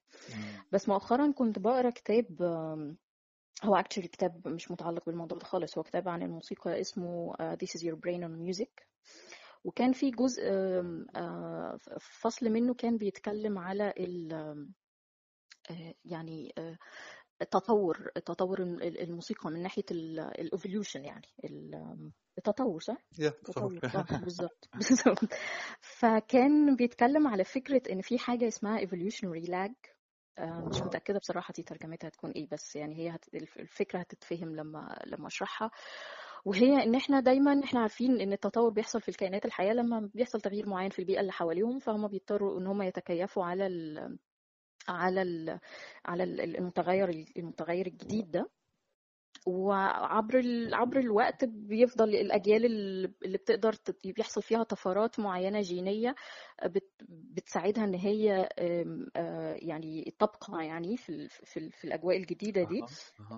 بس 0.71 0.89
مؤخرا 0.89 1.31
كنت 1.31 1.59
بقرأ 1.59 1.89
كتاب 1.89 2.25
هو 3.63 3.75
actually 3.75 4.07
كتاب 4.07 4.47
مش 4.47 4.71
متعلق 4.71 5.05
بالموضوع 5.05 5.37
ده 5.37 5.45
خالص. 5.45 5.77
هو 5.77 5.83
كتاب 5.83 6.09
عن 6.09 6.23
الموسيقى 6.23 6.81
اسمه 6.81 7.33
uh, 7.33 7.55
This 7.57 7.79
is 7.79 7.83
your 7.83 7.95
brain 7.95 8.21
on 8.23 8.31
music. 8.55 8.85
وكان 9.63 9.93
في 9.93 10.11
جزء 10.11 10.43
آه، 11.15 11.77
فصل 11.99 12.49
منه 12.49 12.73
كان 12.73 12.97
بيتكلم 12.97 13.57
على 13.57 13.93
ال 13.99 14.33
آه، 15.71 15.93
يعني 16.05 16.53
آه، 16.57 16.77
التطور 17.41 18.09
تطور 18.25 18.59
ال- 18.63 19.01
الموسيقى 19.01 19.49
من 19.51 19.61
ناحية 19.61 19.83
ال 19.91 20.03
evolution 20.03 21.05
يعني 21.05 21.27
التطور 22.37 22.81
صح؟ 22.81 22.97
بالظبط 24.25 24.69
بالظبط. 24.75 25.33
فكان 25.81 26.75
بيتكلم 26.75 27.27
على 27.27 27.43
فكرة 27.43 27.81
إن 27.91 28.01
في 28.01 28.19
حاجة 28.19 28.47
اسمها 28.47 28.79
evolutionary 28.79 29.47
lag 29.47 29.71
آه، 29.89 29.96
مش 30.39 30.81
متأكدة 30.81 31.19
بصراحة 31.19 31.51
دي 31.53 31.63
ترجمتها 31.63 32.07
هتكون 32.07 32.31
إيه 32.31 32.47
بس 32.51 32.75
يعني 32.75 32.95
هي 32.97 33.09
هت... 33.09 33.25
الف- 33.35 33.57
الفكرة 33.57 33.99
هتتفهم 33.99 34.55
لما 34.55 34.99
لما 35.05 35.27
أشرحها. 35.27 35.71
وهي 36.45 36.83
إن 36.83 36.95
إحنا 36.95 37.19
دايما 37.19 37.63
إحنا 37.63 37.79
عارفين 37.79 38.21
إن 38.21 38.33
التطور 38.33 38.69
بيحصل 38.69 39.01
في 39.01 39.09
الكائنات 39.09 39.45
الحية 39.45 39.71
لما 39.73 40.09
بيحصل 40.13 40.41
تغيير 40.41 40.69
معين 40.69 40.89
في 40.89 40.99
البيئة 40.99 41.19
اللي 41.19 41.31
حواليهم 41.31 41.79
فهم 41.79 42.07
بيضطروا 42.07 42.59
إن 42.59 42.67
هم 42.67 42.81
يتكيفوا 42.81 43.45
على 43.45 43.67
ال 43.67 44.17
على 44.87 45.21
ال 45.21 45.59
على 46.05 46.23
ال- 46.23 46.55
المتغير 46.57 47.09
المتغير 47.37 47.87
الجديد 47.87 48.31
ده. 48.31 48.49
وعبر 49.45 50.39
ال... 50.39 50.73
عبر 50.73 50.99
الوقت 50.99 51.45
بيفضل 51.45 52.15
الأجيال 52.15 52.65
اللي 52.65 53.37
بتقدر 53.37 53.75
بيحصل 54.05 54.41
فيها 54.41 54.63
طفرات 54.63 55.19
معينة 55.19 55.61
جينية 55.61 56.15
بت... 56.65 56.91
بتساعدها 57.09 57.83
إن 57.83 57.93
هي 57.95 58.49
يعني 59.61 60.13
تبقى 60.19 60.65
يعني 60.65 60.97
في 60.97 61.09
ال... 61.09 61.29
في, 61.29 61.57
ال... 61.57 61.71
في 61.71 61.85
الأجواء 61.85 62.17
الجديدة 62.17 62.63
دي. 62.63 62.81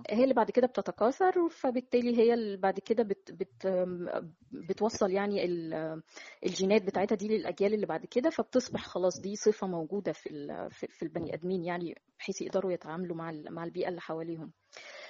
هي 0.09 0.23
اللي 0.23 0.33
بعد 0.33 0.51
كده 0.51 0.67
بتتكاثر 0.67 1.49
فبالتالي 1.49 2.17
هي 2.17 2.33
اللي 2.33 2.57
بعد 2.57 2.79
كده 2.79 3.03
بت... 3.03 3.31
بت... 3.31 3.67
بتوصل 4.51 5.11
يعني 5.11 5.45
ال... 5.45 6.01
الجينات 6.45 6.81
بتاعتها 6.83 7.15
دي 7.15 7.27
للأجيال 7.27 7.73
اللي 7.73 7.85
بعد 7.85 8.05
كده 8.05 8.29
فبتصبح 8.29 8.85
خلاص 8.85 9.19
دي 9.21 9.35
صفة 9.35 9.67
موجودة 9.67 10.11
في 10.11 10.29
ال... 10.29 10.71
في 10.71 11.03
البني 11.03 11.33
آدمين 11.33 11.63
يعني 11.65 11.95
بحيث 12.19 12.41
يقدروا 12.41 12.71
يتعاملوا 12.71 13.15
مع 13.15 13.29
ال... 13.29 13.53
مع 13.53 13.63
البيئة 13.63 13.89
اللي 13.89 14.01
حواليهم. 14.01 14.51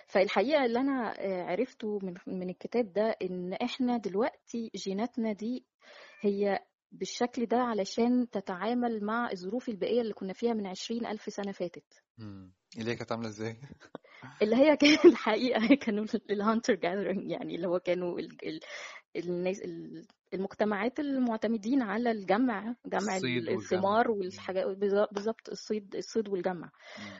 فالحقيقة 0.09 0.65
اللي 0.65 0.79
أنا 0.79 1.13
آه، 1.19 1.43
عرفته 1.43 1.99
من 2.03 2.13
من 2.27 2.49
الكتاب 2.49 2.93
ده 2.93 3.15
إن 3.21 3.53
إحنا 3.53 3.97
دلوقتي 3.97 4.71
جيناتنا 4.75 5.33
دي 5.33 5.65
هي 6.21 6.59
بالشكل 6.91 7.45
ده 7.45 7.57
علشان 7.57 8.29
تتعامل 8.29 9.03
مع 9.05 9.31
الظروف 9.31 9.69
البيئية 9.69 10.01
اللي 10.01 10.13
كنا 10.13 10.33
فيها 10.33 10.53
من 10.53 10.67
عشرين 10.67 11.05
ألف 11.05 11.33
سنة 11.33 11.51
فاتت. 11.51 12.03
اللي 12.77 12.91
هي 12.91 12.95
كانت 12.95 13.11
عاملة 13.11 13.27
إزاي؟ 13.27 13.57
اللي 14.41 14.55
هي 14.55 14.77
كان 14.77 14.97
الحقيقة 15.11 15.75
كانوا 15.85 16.05
ال 16.29 16.36
hunter 16.36 16.75
gathering 16.75 17.31
يعني 17.31 17.55
اللي 17.55 17.67
هو 17.67 17.79
كانوا 17.79 18.19
الناس 19.15 19.61
ال- 19.61 20.05
المجتمعات 20.33 20.99
المعتمدين 20.99 21.81
على 21.81 22.11
الجمع 22.11 22.75
جمع 22.85 23.17
ال- 23.17 23.49
الثمار. 23.49 24.11
والحاجات 24.11 24.67
بالظبط 25.11 25.49
الصيد 25.49 25.95
الصيد 25.95 26.29
والجمع. 26.29 26.69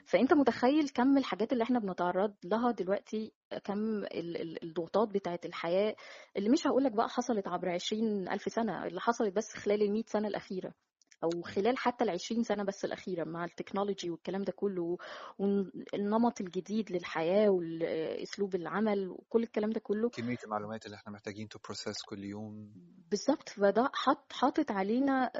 فأنت 0.05 0.33
متخيل 0.33 0.89
كم 0.89 1.17
الحاجات 1.17 1.53
اللي 1.53 1.63
إحنا 1.63 1.79
بنتعرض 1.79 2.33
لها 2.45 2.71
دلوقتي 2.71 3.31
كم 3.63 3.79
ال- 4.03 4.41
ال- 4.41 4.63
الضغوطات 4.63 5.07
بتاعت 5.09 5.45
الحياة 5.45 5.95
اللي 6.37 6.49
مش 6.49 6.67
هقولك 6.67 6.91
بقى 6.91 7.09
حصلت 7.09 7.47
عبر 7.47 7.69
عشرين 7.69 8.29
ألف 8.29 8.43
سنة 8.43 8.85
اللي 8.87 8.99
حصلت 9.01 9.35
بس 9.35 9.53
خلال 9.55 9.81
المئة 9.81 10.03
سنة 10.07 10.27
الأخيرة 10.27 10.73
أو 11.23 11.41
خلال 11.41 11.77
حتى 11.77 12.03
العشرين 12.03 12.43
سنة 12.43 12.63
بس 12.63 12.85
الأخيرة 12.85 13.23
مع 13.23 13.45
ال 13.45 13.51
technology 13.51 14.09
والكلام 14.09 14.41
ده 14.41 14.51
كله 14.55 14.97
والنمط 15.39 16.41
الجديد 16.41 16.91
للحياة 16.91 17.49
وأسلوب 17.49 18.55
العمل 18.55 19.09
وكل 19.09 19.43
الكلام 19.43 19.69
ده 19.69 19.79
كله. 19.79 20.09
كمية 20.09 20.37
المعلومات 20.43 20.85
اللي 20.85 20.95
إحنا 20.97 21.11
محتاجين 21.13 21.47
to 21.47 21.59
process 21.65 22.01
كل 22.09 22.23
يوم. 22.23 22.73
بالظبط. 23.11 23.49
فده 23.49 23.89
حط 23.93 24.33
حاطط 24.33 24.71
علينا 24.71 25.31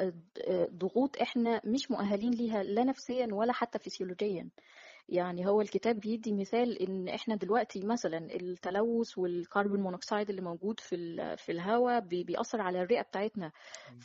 ضغوط 0.73 1.17
إحنا 1.21 1.61
مش 1.65 1.91
مؤهلين 1.91 2.31
ليها 2.31 2.63
لا 2.63 2.83
نفسيا 2.83 3.27
ولا 3.31 3.53
حتى 3.53 3.79
فسيولوجيا. 3.79 4.49
يعني 5.11 5.47
هو 5.47 5.61
الكتاب 5.61 5.99
بيدي 5.99 6.33
مثال 6.33 6.81
إن 6.81 7.07
إحنا 7.07 7.35
دلوقتي 7.35 7.85
مثلا 7.85 8.17
التلوث 8.35 9.17
وال 9.17 9.33
carbon 9.33 9.79
monoxide 9.81 10.29
اللي 10.29 10.41
موجود 10.41 10.79
في 10.79 10.95
في 11.37 11.51
الهواء 11.51 11.99
بي- 11.99 12.23
بيأثر 12.23 12.61
على 12.61 12.81
الرئة 12.81 13.01
بتاعتنا. 13.01 13.51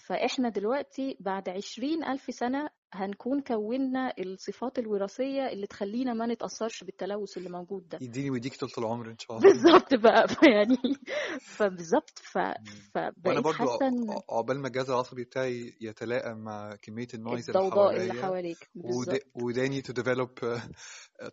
فإحنا 0.07 0.49
دلوقتي 0.49 1.17
بعد 1.21 1.49
عشرين 1.49 2.05
ألف 2.05 2.23
سنة 2.35 2.69
هنكون 2.97 3.41
كوننا 3.41 4.13
الصفات 4.19 4.79
الوراثية 4.79 5.47
اللي 5.47 5.67
تخلينا 5.67 6.15
ما 6.15 6.27
نتأثرش 6.27 6.85
بالتلوث 6.85 7.37
اللي 7.39 7.49
موجود 7.51 7.89
ده. 7.89 7.99
يديني 8.01 8.31
ويديك 8.31 8.57
طول 8.57 8.71
العمر 8.79 9.11
إن 9.11 9.19
شاء 9.19 9.39
الله. 9.39 9.53
بالظبط 9.53 9.95
بقى. 9.95 10.29
فيعني 10.29 10.77
فبالظبط. 11.57 12.19
ف... 12.19 12.39
فبقيت 12.95 13.45
برضو 13.45 13.65
عقبال 14.31 14.61
ما 14.61 14.67
الجهاز 14.69 14.91
العصبي 14.91 15.25
بتاعي 15.25 15.75
يتلائم 15.81 16.39
مع 16.39 16.77
كمية 16.83 17.09
ال 17.15 17.21
noise 17.21 17.51
اللي 17.51 17.61
الضوضاء 17.63 17.97
اللي 17.97 18.23
حواليك. 18.23 18.71
بالظبط. 18.75 19.21
وداني 19.35 19.83
to 19.83 19.93
develop 19.93 20.31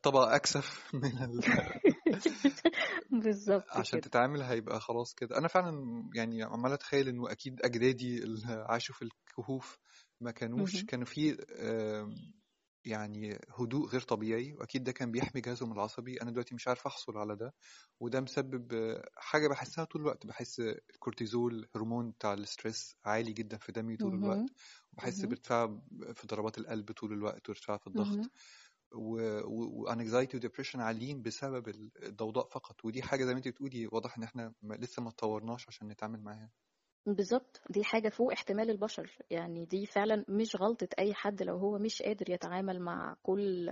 طبقة 0.04 0.36
أكثف 0.36 0.90
من 0.94 1.24
ال... 1.24 1.42
بالظبط 3.24 3.66
عشان 3.72 4.00
كده. 4.00 4.10
تتعامل 4.10 4.42
هيبقى 4.42 4.80
خلاص 4.80 5.14
كده. 5.14 5.38
أنا 5.38 5.48
فعلا 5.48 6.04
يعني 6.16 6.44
عمال 6.44 6.72
أتخيل 6.74 7.08
إنه 7.08 7.32
أكيد 7.32 7.60
أجدادي 7.66 8.24
اللي 8.24 8.66
عاشوا 8.70 8.96
في 8.96 9.02
الكهوف 9.02 9.78
ما 10.22 10.32
كانوش. 10.32 10.86
كانوا 10.86 11.06
في 11.06 11.38
يعني 12.86 13.40
هدوء 13.60 13.88
غير 13.90 14.02
طبيعي 14.02 14.54
وأكيد 14.54 14.84
ده 14.84 14.92
كان 14.92 15.12
بيحمي 15.12 15.42
جهازهم 15.42 15.72
العصبي 15.72 16.22
أنا 16.22 16.32
دلوقتي 16.32 16.56
مش 16.56 16.68
عارف 16.68 16.88
أحصل 16.88 17.18
على 17.18 17.36
ده 17.36 17.54
وده 18.00 18.22
مسبب 18.22 18.98
حاجة 19.16 19.48
بحسها 19.48 19.84
طول 19.86 20.02
الوقت 20.02 20.26
بحس 20.26 20.60
الكورتيزول 20.60 21.68
هرمون 21.76 22.12
بتاع 22.12 22.34
ال 22.34 22.43
stress 22.43 22.96
عالي 23.06 23.34
جدا 23.34 23.58
في 23.58 23.72
دمي 23.72 23.98
طول 23.98 24.16
الوقت. 24.16 24.50
وبحس. 24.94 25.26
بارتفاع 25.26 25.80
في 26.14 26.28
ضربات 26.28 26.58
القلب 26.58 26.92
طول 26.92 27.14
الوقت 27.14 27.50
وارتفاع 27.50 27.78
في 27.78 27.88
الضغط. 27.88 28.32
و 28.94 29.12
anxiety 29.12 30.38
و 30.38 30.42
depression 30.42 30.82
عاليين 30.82 31.22
بسبب 31.22 31.70
الضوضاء 32.04 32.50
فقط 32.50 32.86
ودي 32.86 33.02
حاجة 33.02 33.26
زي 33.26 33.32
ما 33.32 33.38
أنت 33.38 33.48
بتقولي 33.48 33.88
واضح 33.88 34.18
إن 34.18 34.24
إحنا 34.24 34.54
لسه 34.64 35.02
ما 35.02 35.10
اتطورناش 35.10 35.68
عشان 35.68 35.88
نتعامل 35.88 36.22
معاها 36.24 36.52
بالظبط 37.06 37.62
دي 37.70 37.84
حاجة 37.84 38.10
فوق 38.10 38.32
احتمال 38.32 38.70
البشر 38.70 39.18
يعني 39.30 39.66
دي 39.66 39.86
فعلا 39.86 40.26
مش 40.30 40.56
غلطة 40.56 40.88
أي 41.00 41.14
حد 41.14 41.44
لو 41.44 41.58
هو 41.58 41.78
مش 41.78 42.02
قادر 42.02 42.30
يتعامل 42.30 42.80
مع 42.80 43.16
كل 43.24 43.72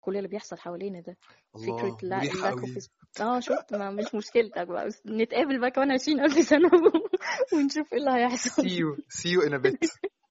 كل 0.00 0.16
اللي 0.16 0.28
بيحصل 0.28 0.58
حوالينا 0.58 1.00
ده. 1.00 1.16
فكرة 1.54 1.96
الله 2.02 2.22
لا 2.22 2.50
قوي 2.50 2.74
آه 3.20 3.40
شفت 3.40 3.74
ما 3.74 3.90
مش 3.90 4.14
مشكلتك 4.14 4.66
بقى 4.66 4.86
بس 4.86 5.02
نتقابل 5.06 5.60
بقى 5.60 5.70
كمان 5.70 5.90
عشرين 5.92 6.20
ألف 6.20 6.32
سنة 6.38 6.70
ونشوف 7.54 7.92
إيه 7.92 7.98
اللي 7.98 8.10
هيحصل. 8.10 8.62
See 8.62 8.76
you 8.80 8.96
see 9.08 9.30
you 9.30 9.42
in 9.48 9.52
a 9.52 9.58
bit 9.58 9.82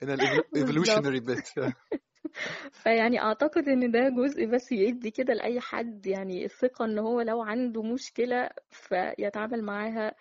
in 0.04 0.10
an 0.10 0.20
evol- 0.20 0.46
بالظبط. 0.54 1.06
evolutionary 1.06 1.22
bit 1.30 1.74
فيعني 2.84 3.22
أعتقد 3.22 3.68
إن 3.70 3.92
ده 3.92 4.10
جزء 4.10 4.46
بس 4.46 4.72
يدي 4.72 5.12
كده 5.12 5.34
لأي 5.34 5.60
حد 5.60 6.08
يعني 6.08 6.46
الثقة 6.46 6.86
إن 6.86 7.00
هو 7.00 7.22
لو 7.22 7.42
عنده 7.42 7.82
مشكلة 7.84 8.50
فيتعامل 8.70 9.64
معاها 9.64 10.16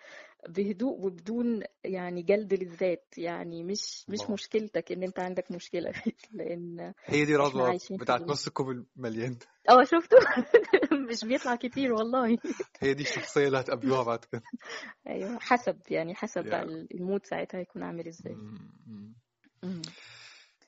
بهدوء 0.48 1.06
وبدون 1.06 1.62
يعني 1.84 2.22
جلد 2.22 2.54
للذات. 2.54 3.14
يعني 3.16 3.64
مش 3.64 4.04
مش 4.08 4.20
الله. 4.20 4.32
مشكلتك 4.32 4.92
إن 4.92 5.02
أنت 5.02 5.18
عندك 5.18 5.50
مشكلة 5.50 5.92
لأن 6.32 6.94
هي 7.04 7.24
دي 7.24 7.36
رضوى 7.36 7.78
بتاعت 7.90 8.22
نص 8.22 8.48
كوب 8.48 8.70
المليان. 8.70 9.36
آه 9.70 9.84
شفتوا 9.84 10.18
مش 11.10 11.24
بيطلع 11.24 11.56
كتير 11.56 11.92
والله. 11.92 12.38
هي 12.80 12.94
دي 12.94 13.02
الشخصية 13.02 13.46
اللي 13.46 13.60
هتقابلوها 13.60 14.02
بعد 14.02 14.24
كده. 14.24 14.42
أيوه 15.08 15.38
حسب 15.38 15.78
يعني 15.90 16.14
حسب 16.14 16.44
بقى 16.44 16.62
المود 16.94 17.26
ساعتها 17.26 17.58
هيكون 17.58 17.82
عامل 17.82 18.06
إزاي. 18.06 18.34
مم. 18.34 19.14
مم. 19.62 19.82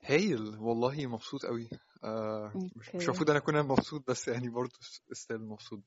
هايل 0.04 0.56
والله 0.58 1.06
مبسوط 1.06 1.46
قوي 1.46 1.68
آه 2.04 2.52
مش 2.76 2.94
المفروض 2.94 3.30
أنا 3.30 3.38
أكون 3.38 3.62
مبسوط 3.62 4.10
بس 4.10 4.28
يعني 4.28 4.48
برضه 4.48 4.72
أستاذ 5.12 5.38
مبسوط 5.38 5.80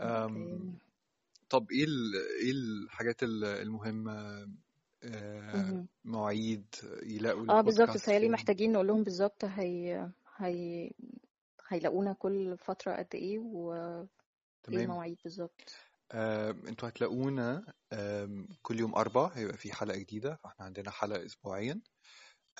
أم 0.00 0.78
طب 1.50 1.70
إيه 1.70 1.84
ال... 1.84 2.14
إيه 2.42 2.52
الحاجات 2.52 3.22
ال- 3.22 3.44
المهمة؟ 3.44 4.46
آه. 5.04 5.84
مواعيد 6.04 6.66
يلاقوا 7.02 7.50
آه 7.50 7.60
بالظبط. 7.60 7.90
فين؟ 7.96 8.30
محتاجين 8.32 8.72
نقول 8.72 8.86
لهم 8.86 9.02
بالظبط 9.04 9.44
هي 9.44 10.10
هي 10.36 10.90
هيلاقونا 11.68 12.12
كل 12.12 12.56
فترة 12.58 12.92
قد 12.96 13.06
إيه 13.14 13.38
وايه 13.38 14.06
تمام. 14.62 14.80
المواعيد 14.80 15.18
بالظبط. 15.24 15.74
آه، 16.12 16.50
أنتوا 16.50 16.88
هتلاقونا 16.88 17.72
آم، 17.92 18.48
كل 18.62 18.80
يوم 18.80 18.94
أربع 18.94 19.26
هيبقى 19.34 19.56
في 19.56 19.72
حلقة 19.72 19.98
جديدة. 19.98 20.38
فاحنا 20.44 20.64
عندنا 20.64 20.90
حلقة 20.90 21.26
أسبوعيا. 21.26 21.80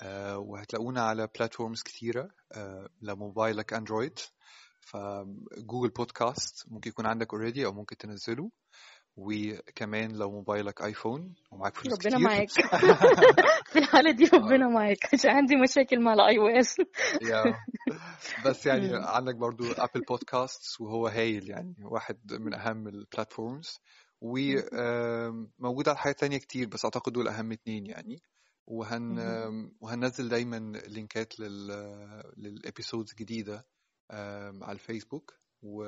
آه، 0.01 0.37
وهتلاقونا 0.37 1.01
على 1.01 1.27
platforms 1.37 1.81
كتيرة 1.83 2.29
آه، 2.51 2.89
لموبايلك 3.01 3.73
أندرويد. 3.73 4.19
فجوجل 4.81 5.89
بودكاست 5.89 6.65
ممكن 6.71 6.89
يكون 6.89 7.05
عندك 7.05 7.33
already 7.33 7.65
أو 7.65 7.71
ممكن 7.73 7.97
تنزله. 7.97 8.51
وكمان 9.17 10.11
لو 10.11 10.31
موبايلك 10.31 10.81
آيفون 10.81 11.35
ومعاك 11.51 11.75
فلوس 11.75 11.93
ربنا 11.93 12.15
كتير. 12.15 12.19
معاك. 12.19 12.49
في 13.73 13.79
الحالة 13.79 14.11
دي 14.11 14.25
آه، 14.25 14.35
ربنا 14.37 14.67
معاك. 14.67 14.97
عشان 15.13 15.31
عندي 15.31 15.55
مشاكل 15.55 16.01
مع 16.03 16.13
ال 16.13 16.37
iOS 16.37 16.75
بس 18.45 18.65
يعني 18.65 18.89
عندك 18.93 19.35
برضو 19.35 19.63
Apple 19.71 20.01
Podcast 20.01 20.81
وهو 20.81 21.07
هايل 21.07 21.49
يعني 21.49 21.75
واحد 21.85 22.17
من 22.33 22.53
أهم 22.53 22.87
ال 22.87 22.96
platforms 22.96 23.79
وموجود 24.21 25.89
على 25.89 25.97
حاجات 25.97 26.19
تانية 26.19 26.37
كتير 26.37 26.67
بس 26.67 26.85
أعتقد 26.85 27.13
دول 27.13 27.27
أهم 27.27 27.51
اتنين 27.51 27.85
يعني. 27.85 28.21
وهن 28.67 29.19
وهننزل 29.81 30.29
دايما 30.29 30.71
link 30.87 31.29
ات 31.29 31.39
لل 31.39 31.67
لل 32.37 32.52
episodes 32.52 33.13
جديدة 33.19 33.55
آم، 33.55 33.65
على 34.61 34.71
الفيسبوك. 34.71 35.39
و 35.63 35.83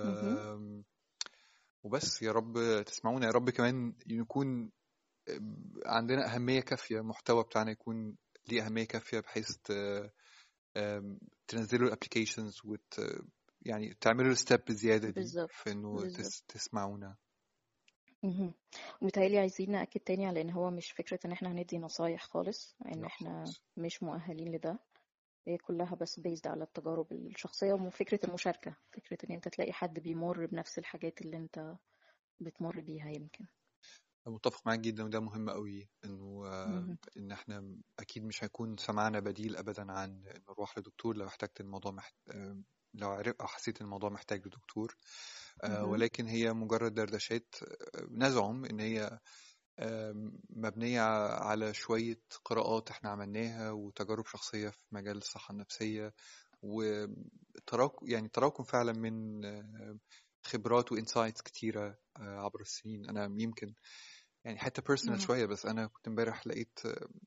وبس 1.84 2.22
يا 2.22 2.32
رب 2.32 2.84
تسمعونا. 2.86 3.26
يا 3.26 3.32
رب 3.32 3.50
كمان 3.50 3.94
يكون 4.08 4.72
عندنا 5.86 6.36
أهمية 6.36 6.62
كافية. 6.62 6.98
المحتوى 6.98 7.44
بتاعنا 7.44 7.72
يكون 7.72 8.16
ليه 8.48 8.66
أهمية 8.66 8.84
كافية 8.84 9.20
بحيث 9.20 9.58
تنزلوا 11.48 11.88
ال 11.88 11.93
applications 11.93 12.62
وت 12.66 13.02
يعني 13.62 13.94
تعملوا 14.02 14.32
ال 14.32 14.38
step 14.38 14.62
الزيادة 14.70 15.08
دي 15.08 15.14
بالظبط 15.14 15.52
في 15.52 15.72
إنه 15.72 16.10
تس... 16.10 16.42
تسمعونا. 16.48 17.16
مهم. 18.24 18.54
ومتهيألي 19.02 19.40
عايزين 19.40 19.72
نأكد 19.72 20.00
تاني 20.00 20.26
على 20.26 20.42
إن 20.42 20.50
هو 20.50 20.72
مش 20.72 20.92
فكرة 20.92 21.20
إن 21.26 21.32
إحنا 21.32 21.52
هندي 21.52 21.78
نصايح 21.78 22.24
خالص 22.24 22.76
إن 22.86 23.06
إحنا 23.06 23.44
مش 23.78 24.04
مؤهلين 24.04 24.56
لده. 24.56 24.80
هي 25.48 25.58
كلها 25.58 25.96
بس 25.96 26.20
based 26.20 26.48
على 26.48 26.64
التجارب 26.64 27.12
الشخصية 27.12 27.74
وفكرة 27.74 28.20
المشاركة 28.24 28.76
فكرة 28.92 29.18
إن 29.30 29.36
أنت 29.36 29.48
تلاقي 29.48 29.74
حد 29.74 30.00
بيمر 30.00 30.46
بنفس 30.46 30.80
الحاجات 30.80 31.22
اللي 31.22 31.38
أنت 31.38 31.76
بتمر 32.40 32.80
بيها 32.80 33.10
يمكن 33.10 33.46
متفق 34.28 34.68
معاك 34.68 34.80
جدا 34.80 35.04
وده 35.04 35.20
مهم 35.20 35.50
قوي 35.50 35.90
إنه. 36.06 36.46
إن 37.18 37.32
إحنا 37.32 37.76
أكيد 38.00 38.24
مش 38.24 38.44
هيكون 38.44 38.78
سمعنا 38.78 39.20
بديل 39.20 39.56
ابدا 39.56 39.92
عن 39.92 40.10
إنه 40.10 40.44
نروح 40.50 40.78
لدكتور 40.78 41.18
لو 41.18 41.28
احتجت 41.28 41.62
الموضوع 41.62 41.92
محت... 41.92 42.16
لو 42.94 43.34
حسيت 43.42 43.82
الموضوع 43.82 44.10
محتاج 44.10 44.48
لدكتور 44.48 44.96
آه،. 45.64 45.86
ولكن 45.86 46.26
هي 46.28 46.54
مجرد 46.54 46.94
دردشات 46.94 47.56
آه، 47.64 48.08
نزعم 48.12 48.66
إن 48.66 48.80
هي 48.80 49.20
مبنية 50.50 51.02
على 51.36 51.74
شوية 51.74 52.22
قراءات 52.46 52.90
إحنا 52.90 53.10
عملناها 53.10 53.72
وتجارب 53.72 54.26
شخصية 54.28 54.70
في 54.70 54.80
مجال 54.92 55.18
الصحة 55.18 55.52
النفسية 55.52 56.14
وتراكم 56.62 58.06
يعني 58.10 58.28
تراكم 58.30 58.64
فعلا 58.64 58.94
من 58.94 59.42
خبرات 60.44 60.92
و 60.92 60.97
insights 60.97 61.42
كتيرة 61.42 61.98
آه، 62.18 62.40
عبر 62.40 62.62
السنين 62.62 63.10
أنا 63.10 63.36
يمكن 63.42 63.74
يعني 64.46 64.60
حتى 64.60 64.82
personal. 64.82 65.22
شوية 65.22 65.46
بس 65.46 65.66
أنا 65.66 65.88
كنت 65.88 66.08
امبارح 66.08 66.48
لقيت 66.48 66.80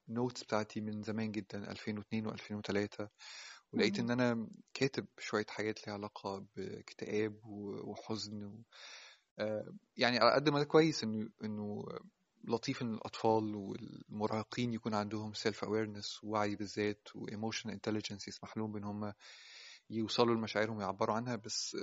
notes 0.09 0.43
بتاعتي 0.45 0.81
من 0.81 1.03
زمان 1.03 1.33
جدا 1.33 1.71
2002 1.71 2.31
و2003 2.31 3.09
ولقيت. 3.73 3.99
إن 3.99 4.11
أنا 4.11 4.49
كاتب 4.75 5.07
شوية 5.19 5.47
حاجات 5.49 5.87
ليها 5.87 5.95
علاقة 5.95 6.47
باكتئاب 6.57 7.41
وحزن 7.85 8.45
و... 8.45 8.63
آه، 9.39 9.75
يعني 9.97 10.19
على 10.19 10.33
قد 10.33 10.49
ما 10.49 10.59
ده 10.59 10.65
كويس 10.65 11.05
إنه 11.05 11.29
إنه 11.45 11.85
لطيف 12.47 12.83
إن 12.83 12.95
الأطفال 12.95 13.55
والمراهقين 13.55 14.75
يكون 14.75 14.95
عندهم 14.95 15.33
self 15.35 15.65
awareness 15.65 16.25
ووعي 16.25 16.57
بالذات 16.57 17.09
و 17.15 17.21
emotional 17.21 17.75
intelligence 17.75 18.29
يسمح 18.29 18.57
لهم 18.57 18.73
بإن 18.73 18.85
هم 18.85 19.13
يوصلوا 19.91 20.35
لمشاعرهم 20.35 20.77
ويعبروا 20.77 21.15
عنها 21.15 21.37
بس 21.37 21.77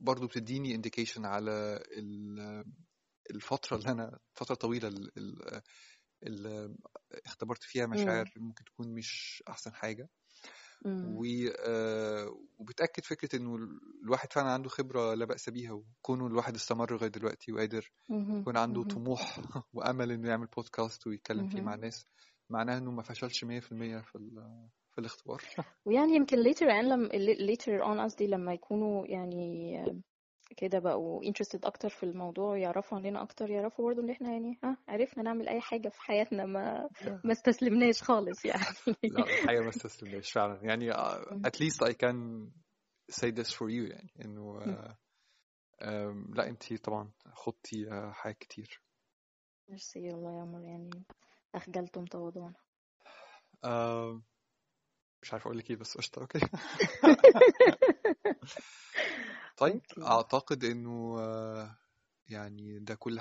برضو 0.00 0.26
بتديني 0.26 0.74
انديكيشن 0.74 1.24
على 1.24 1.82
ال- 1.98 2.64
الفترة 3.30 3.76
اللي 3.76 3.88
طويلة 4.54 4.88
ال- 4.88 5.18
ال- 5.18 5.62
اللي 6.22 6.76
اختبرت 7.26 7.62
فيها. 7.62 7.86
مشاعر 7.86 8.32
ممكن 8.36 8.64
تكون 8.64 8.94
مش 8.94 9.42
أحسن 9.48 9.74
حاجة 9.74 10.08
آه، 11.58 12.36
وبتأكد 12.58 13.04
فكرة 13.04 13.36
إنه 13.36 13.56
الواحد 14.04 14.32
فعلا 14.32 14.50
عنده 14.50 14.68
خبرة 14.68 15.14
لا 15.14 15.24
بأس 15.24 15.50
بيها 15.50 15.72
وكونه 15.72 16.26
الواحد 16.26 16.54
استمر 16.54 16.92
لغاية 16.92 17.10
دلوقتي 17.10 17.52
وقادر. 17.52 17.90
يكون 18.40 18.56
عنده. 18.56 18.82
طموح 18.82 19.38
وأمل 19.74 20.12
إنه 20.12 20.28
يعمل 20.28 20.46
بودكاست 20.46 21.06
ويتكلم 21.06 21.46
فيه 21.46 21.62
مع. 21.62 21.74
الناس 21.74 22.06
معناه 22.50 22.78
إنه 22.78 22.90
ما 22.90 23.02
فشلش 23.02 23.44
100% 23.44 23.48
في 24.02 24.16
ال- 24.16 24.68
في 24.92 24.98
الاختبار 24.98 25.42
ويعني 25.86 26.14
يمكن 26.16 26.36
later 26.36 26.66
on 26.66 26.84
لما 26.84 27.08
later 27.54 27.84
on 27.84 28.00
قصدي 28.00 28.26
لما 28.26 28.52
يكونوا 28.52 29.06
يعني 29.06 29.74
كده 30.56 30.78
بقوا 30.78 31.24
interested 31.24 31.60
أكتر 31.64 31.88
في 31.88 32.02
الموضوع 32.02 32.50
ويعرفوا 32.50 32.98
عننا 32.98 33.22
أكتر 33.22 33.50
يعرفوا 33.50 33.84
برضه 33.84 34.02
إن 34.02 34.10
إحنا 34.10 34.32
يعني 34.32 34.58
ها 34.64 34.76
عرفنا 34.88 35.22
نعمل 35.22 35.48
أي 35.48 35.60
حاجة 35.60 35.88
في 35.88 36.00
حياتنا 36.00 36.46
ما 36.46 36.88
ما 37.24 37.32
استسلمناش 37.32 38.02
خالص 38.02 38.44
يعني. 38.44 38.64
لا 39.02 39.22
الحقيقة 39.22 39.62
ما 39.62 39.68
استسلمناش 39.68 40.32
فعلا. 40.32 40.58
يعني 40.62 40.86
مم. 40.86 41.42
at 41.46 41.60
least 41.60 41.88
I 41.88 41.92
can 41.92 42.48
say 43.10 43.30
this 43.30 43.52
for 43.52 43.68
you 43.68 43.90
يعني 43.90 44.12
إنه 44.24 44.60
um, 45.82 46.36
لا 46.36 46.48
أنتي 46.48 46.76
طبعا 46.76 47.10
خضتي 47.32 47.86
حاجات 48.12 48.38
كتير. 48.38 48.82
ميرسي 49.68 50.08
والله 50.08 50.36
يا 50.36 50.40
عمر 50.40 50.62
يعني 50.62 50.90
أخجلتم 51.54 52.04
تواضعنا. 52.04 52.54
مش 55.22 55.32
عارف 55.32 55.46
أقول 55.46 55.58
لك 55.58 55.70
إيه 55.70 55.76
بس 55.76 55.96
قشطة 55.96 56.20
okay. 56.20 56.38
طيب 59.58 59.74
okay 59.74 60.02
أعتقد 60.02 60.64
إنه 60.64 61.16
uh, 61.16 61.68
يعني 62.28 62.78
ده 62.78 62.94
كل 62.94 63.20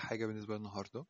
النهاردة 0.55 1.05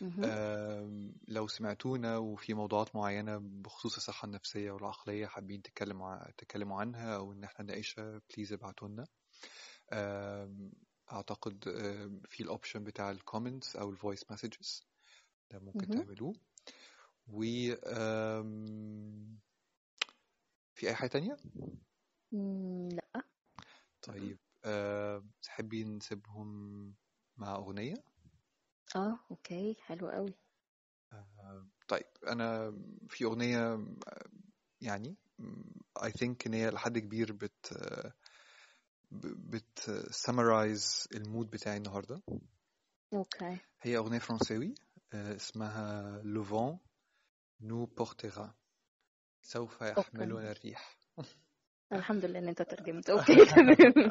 مهم. 0.00 0.24
آم، 0.24 1.14
لو 1.28 1.46
سمعتونا 1.48 2.16
وفي 2.16 2.54
موضوعات 2.54 2.96
معينة 2.96 3.38
بخصوص 3.42 3.96
الصحة 3.96 4.26
النفسية 4.26 4.70
والعقلية 4.70 5.26
حابين 5.26 5.62
تتكلموا 5.62 6.30
تتكلموا 6.38 6.80
عنها 6.80 7.16
أو 7.16 7.32
إن 7.32 7.44
إحنا 7.44 7.64
نناقشها 7.64 8.20
please 8.34 8.52
ابعتوا 8.52 8.88
لنا 8.88 9.04
أعتقد 11.12 11.64
في 12.28 12.42
ال 12.42 12.48
option 12.48 12.84
بتاع 12.84 13.10
ال 13.10 13.17
comments 13.17 13.76
أو 13.76 13.90
ال 13.90 13.97
voice 13.97 14.30
messages 14.30 14.86
ده 15.50 15.58
ممكن. 15.58 15.88
تعملوه 15.88 16.32
و 17.28 17.40
في 20.74 20.88
أي 20.88 20.94
حاجة 20.94 21.08
تانية؟ 21.08 21.36
لأ 22.92 23.22
طيب 24.02 24.38
تحبي 25.42 25.84
نسيبهم 25.84 26.48
مع 27.36 27.54
أغنية؟ 27.56 27.94
آه 28.96 29.18
okay 29.30 29.74
حلو 29.80 30.08
قوي 30.08 30.34
آم، 31.12 31.70
طيب 31.88 32.06
أنا 32.28 32.78
في 33.08 33.24
أغنية 33.24 33.86
يعني 34.80 35.16
I 35.98 36.08
think 36.10 36.36
إن 36.46 36.54
هي 36.54 36.70
لحد 36.70 36.98
كبير 36.98 37.32
بت 37.32 37.78
بت 39.50 39.80
summarize 40.26 41.06
ال 41.14 41.21
mood 41.21 41.50
بتاعي 41.50 41.76
النهاردة. 41.76 42.22
okay. 43.12 43.58
هي 43.82 43.96
أغنية 43.96 44.18
فرنساوي 44.18 44.74
آه، 45.14 45.36
اسمها 45.36 46.22
Le 46.22 46.40
vent 46.40 46.78
nous 47.62 47.86
portera. 47.86 48.48
سوف 49.42 49.80
يحملنا 49.82 50.52
الريح. 50.52 50.98
الحمد 51.92 52.24
لله 52.24 52.38
إن 52.38 52.48
أنت 52.48 52.62
ترجمت 52.62 53.10
okay 53.10 53.34
تمام. 53.44 54.10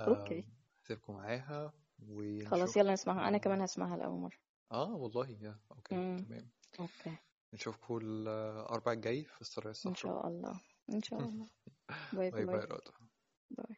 okay. 0.08 0.44
سيبكم 0.82 1.12
معاها 1.14 1.72
خلاص 2.46 2.76
يلا 2.76 2.92
نسمعها. 2.92 3.28
أنا 3.28 3.38
كمان 3.38 3.60
هسمعها 3.60 3.96
لأول 3.96 4.20
مرة. 4.20 4.38
آه 4.72 4.94
والله 4.94 5.30
يا 5.30 5.58
okay. 5.70 5.94
تمام. 5.94 6.50
okay. 6.80 7.16
نشوفكم 7.54 7.96
الأربع 7.96 8.92
الجاي 8.92 9.24
في 9.24 9.40
السرايا 9.40 9.68
إن 9.68 9.70
الصفراء 9.70 9.94
شاء 9.94 10.26
الله. 10.28 10.60
إن 10.94 11.02
شاء 11.02 11.20
الله. 11.28 11.48
bye 12.12 12.30
bye 12.30 12.44
bye. 12.44 12.66
bye. 13.50 13.76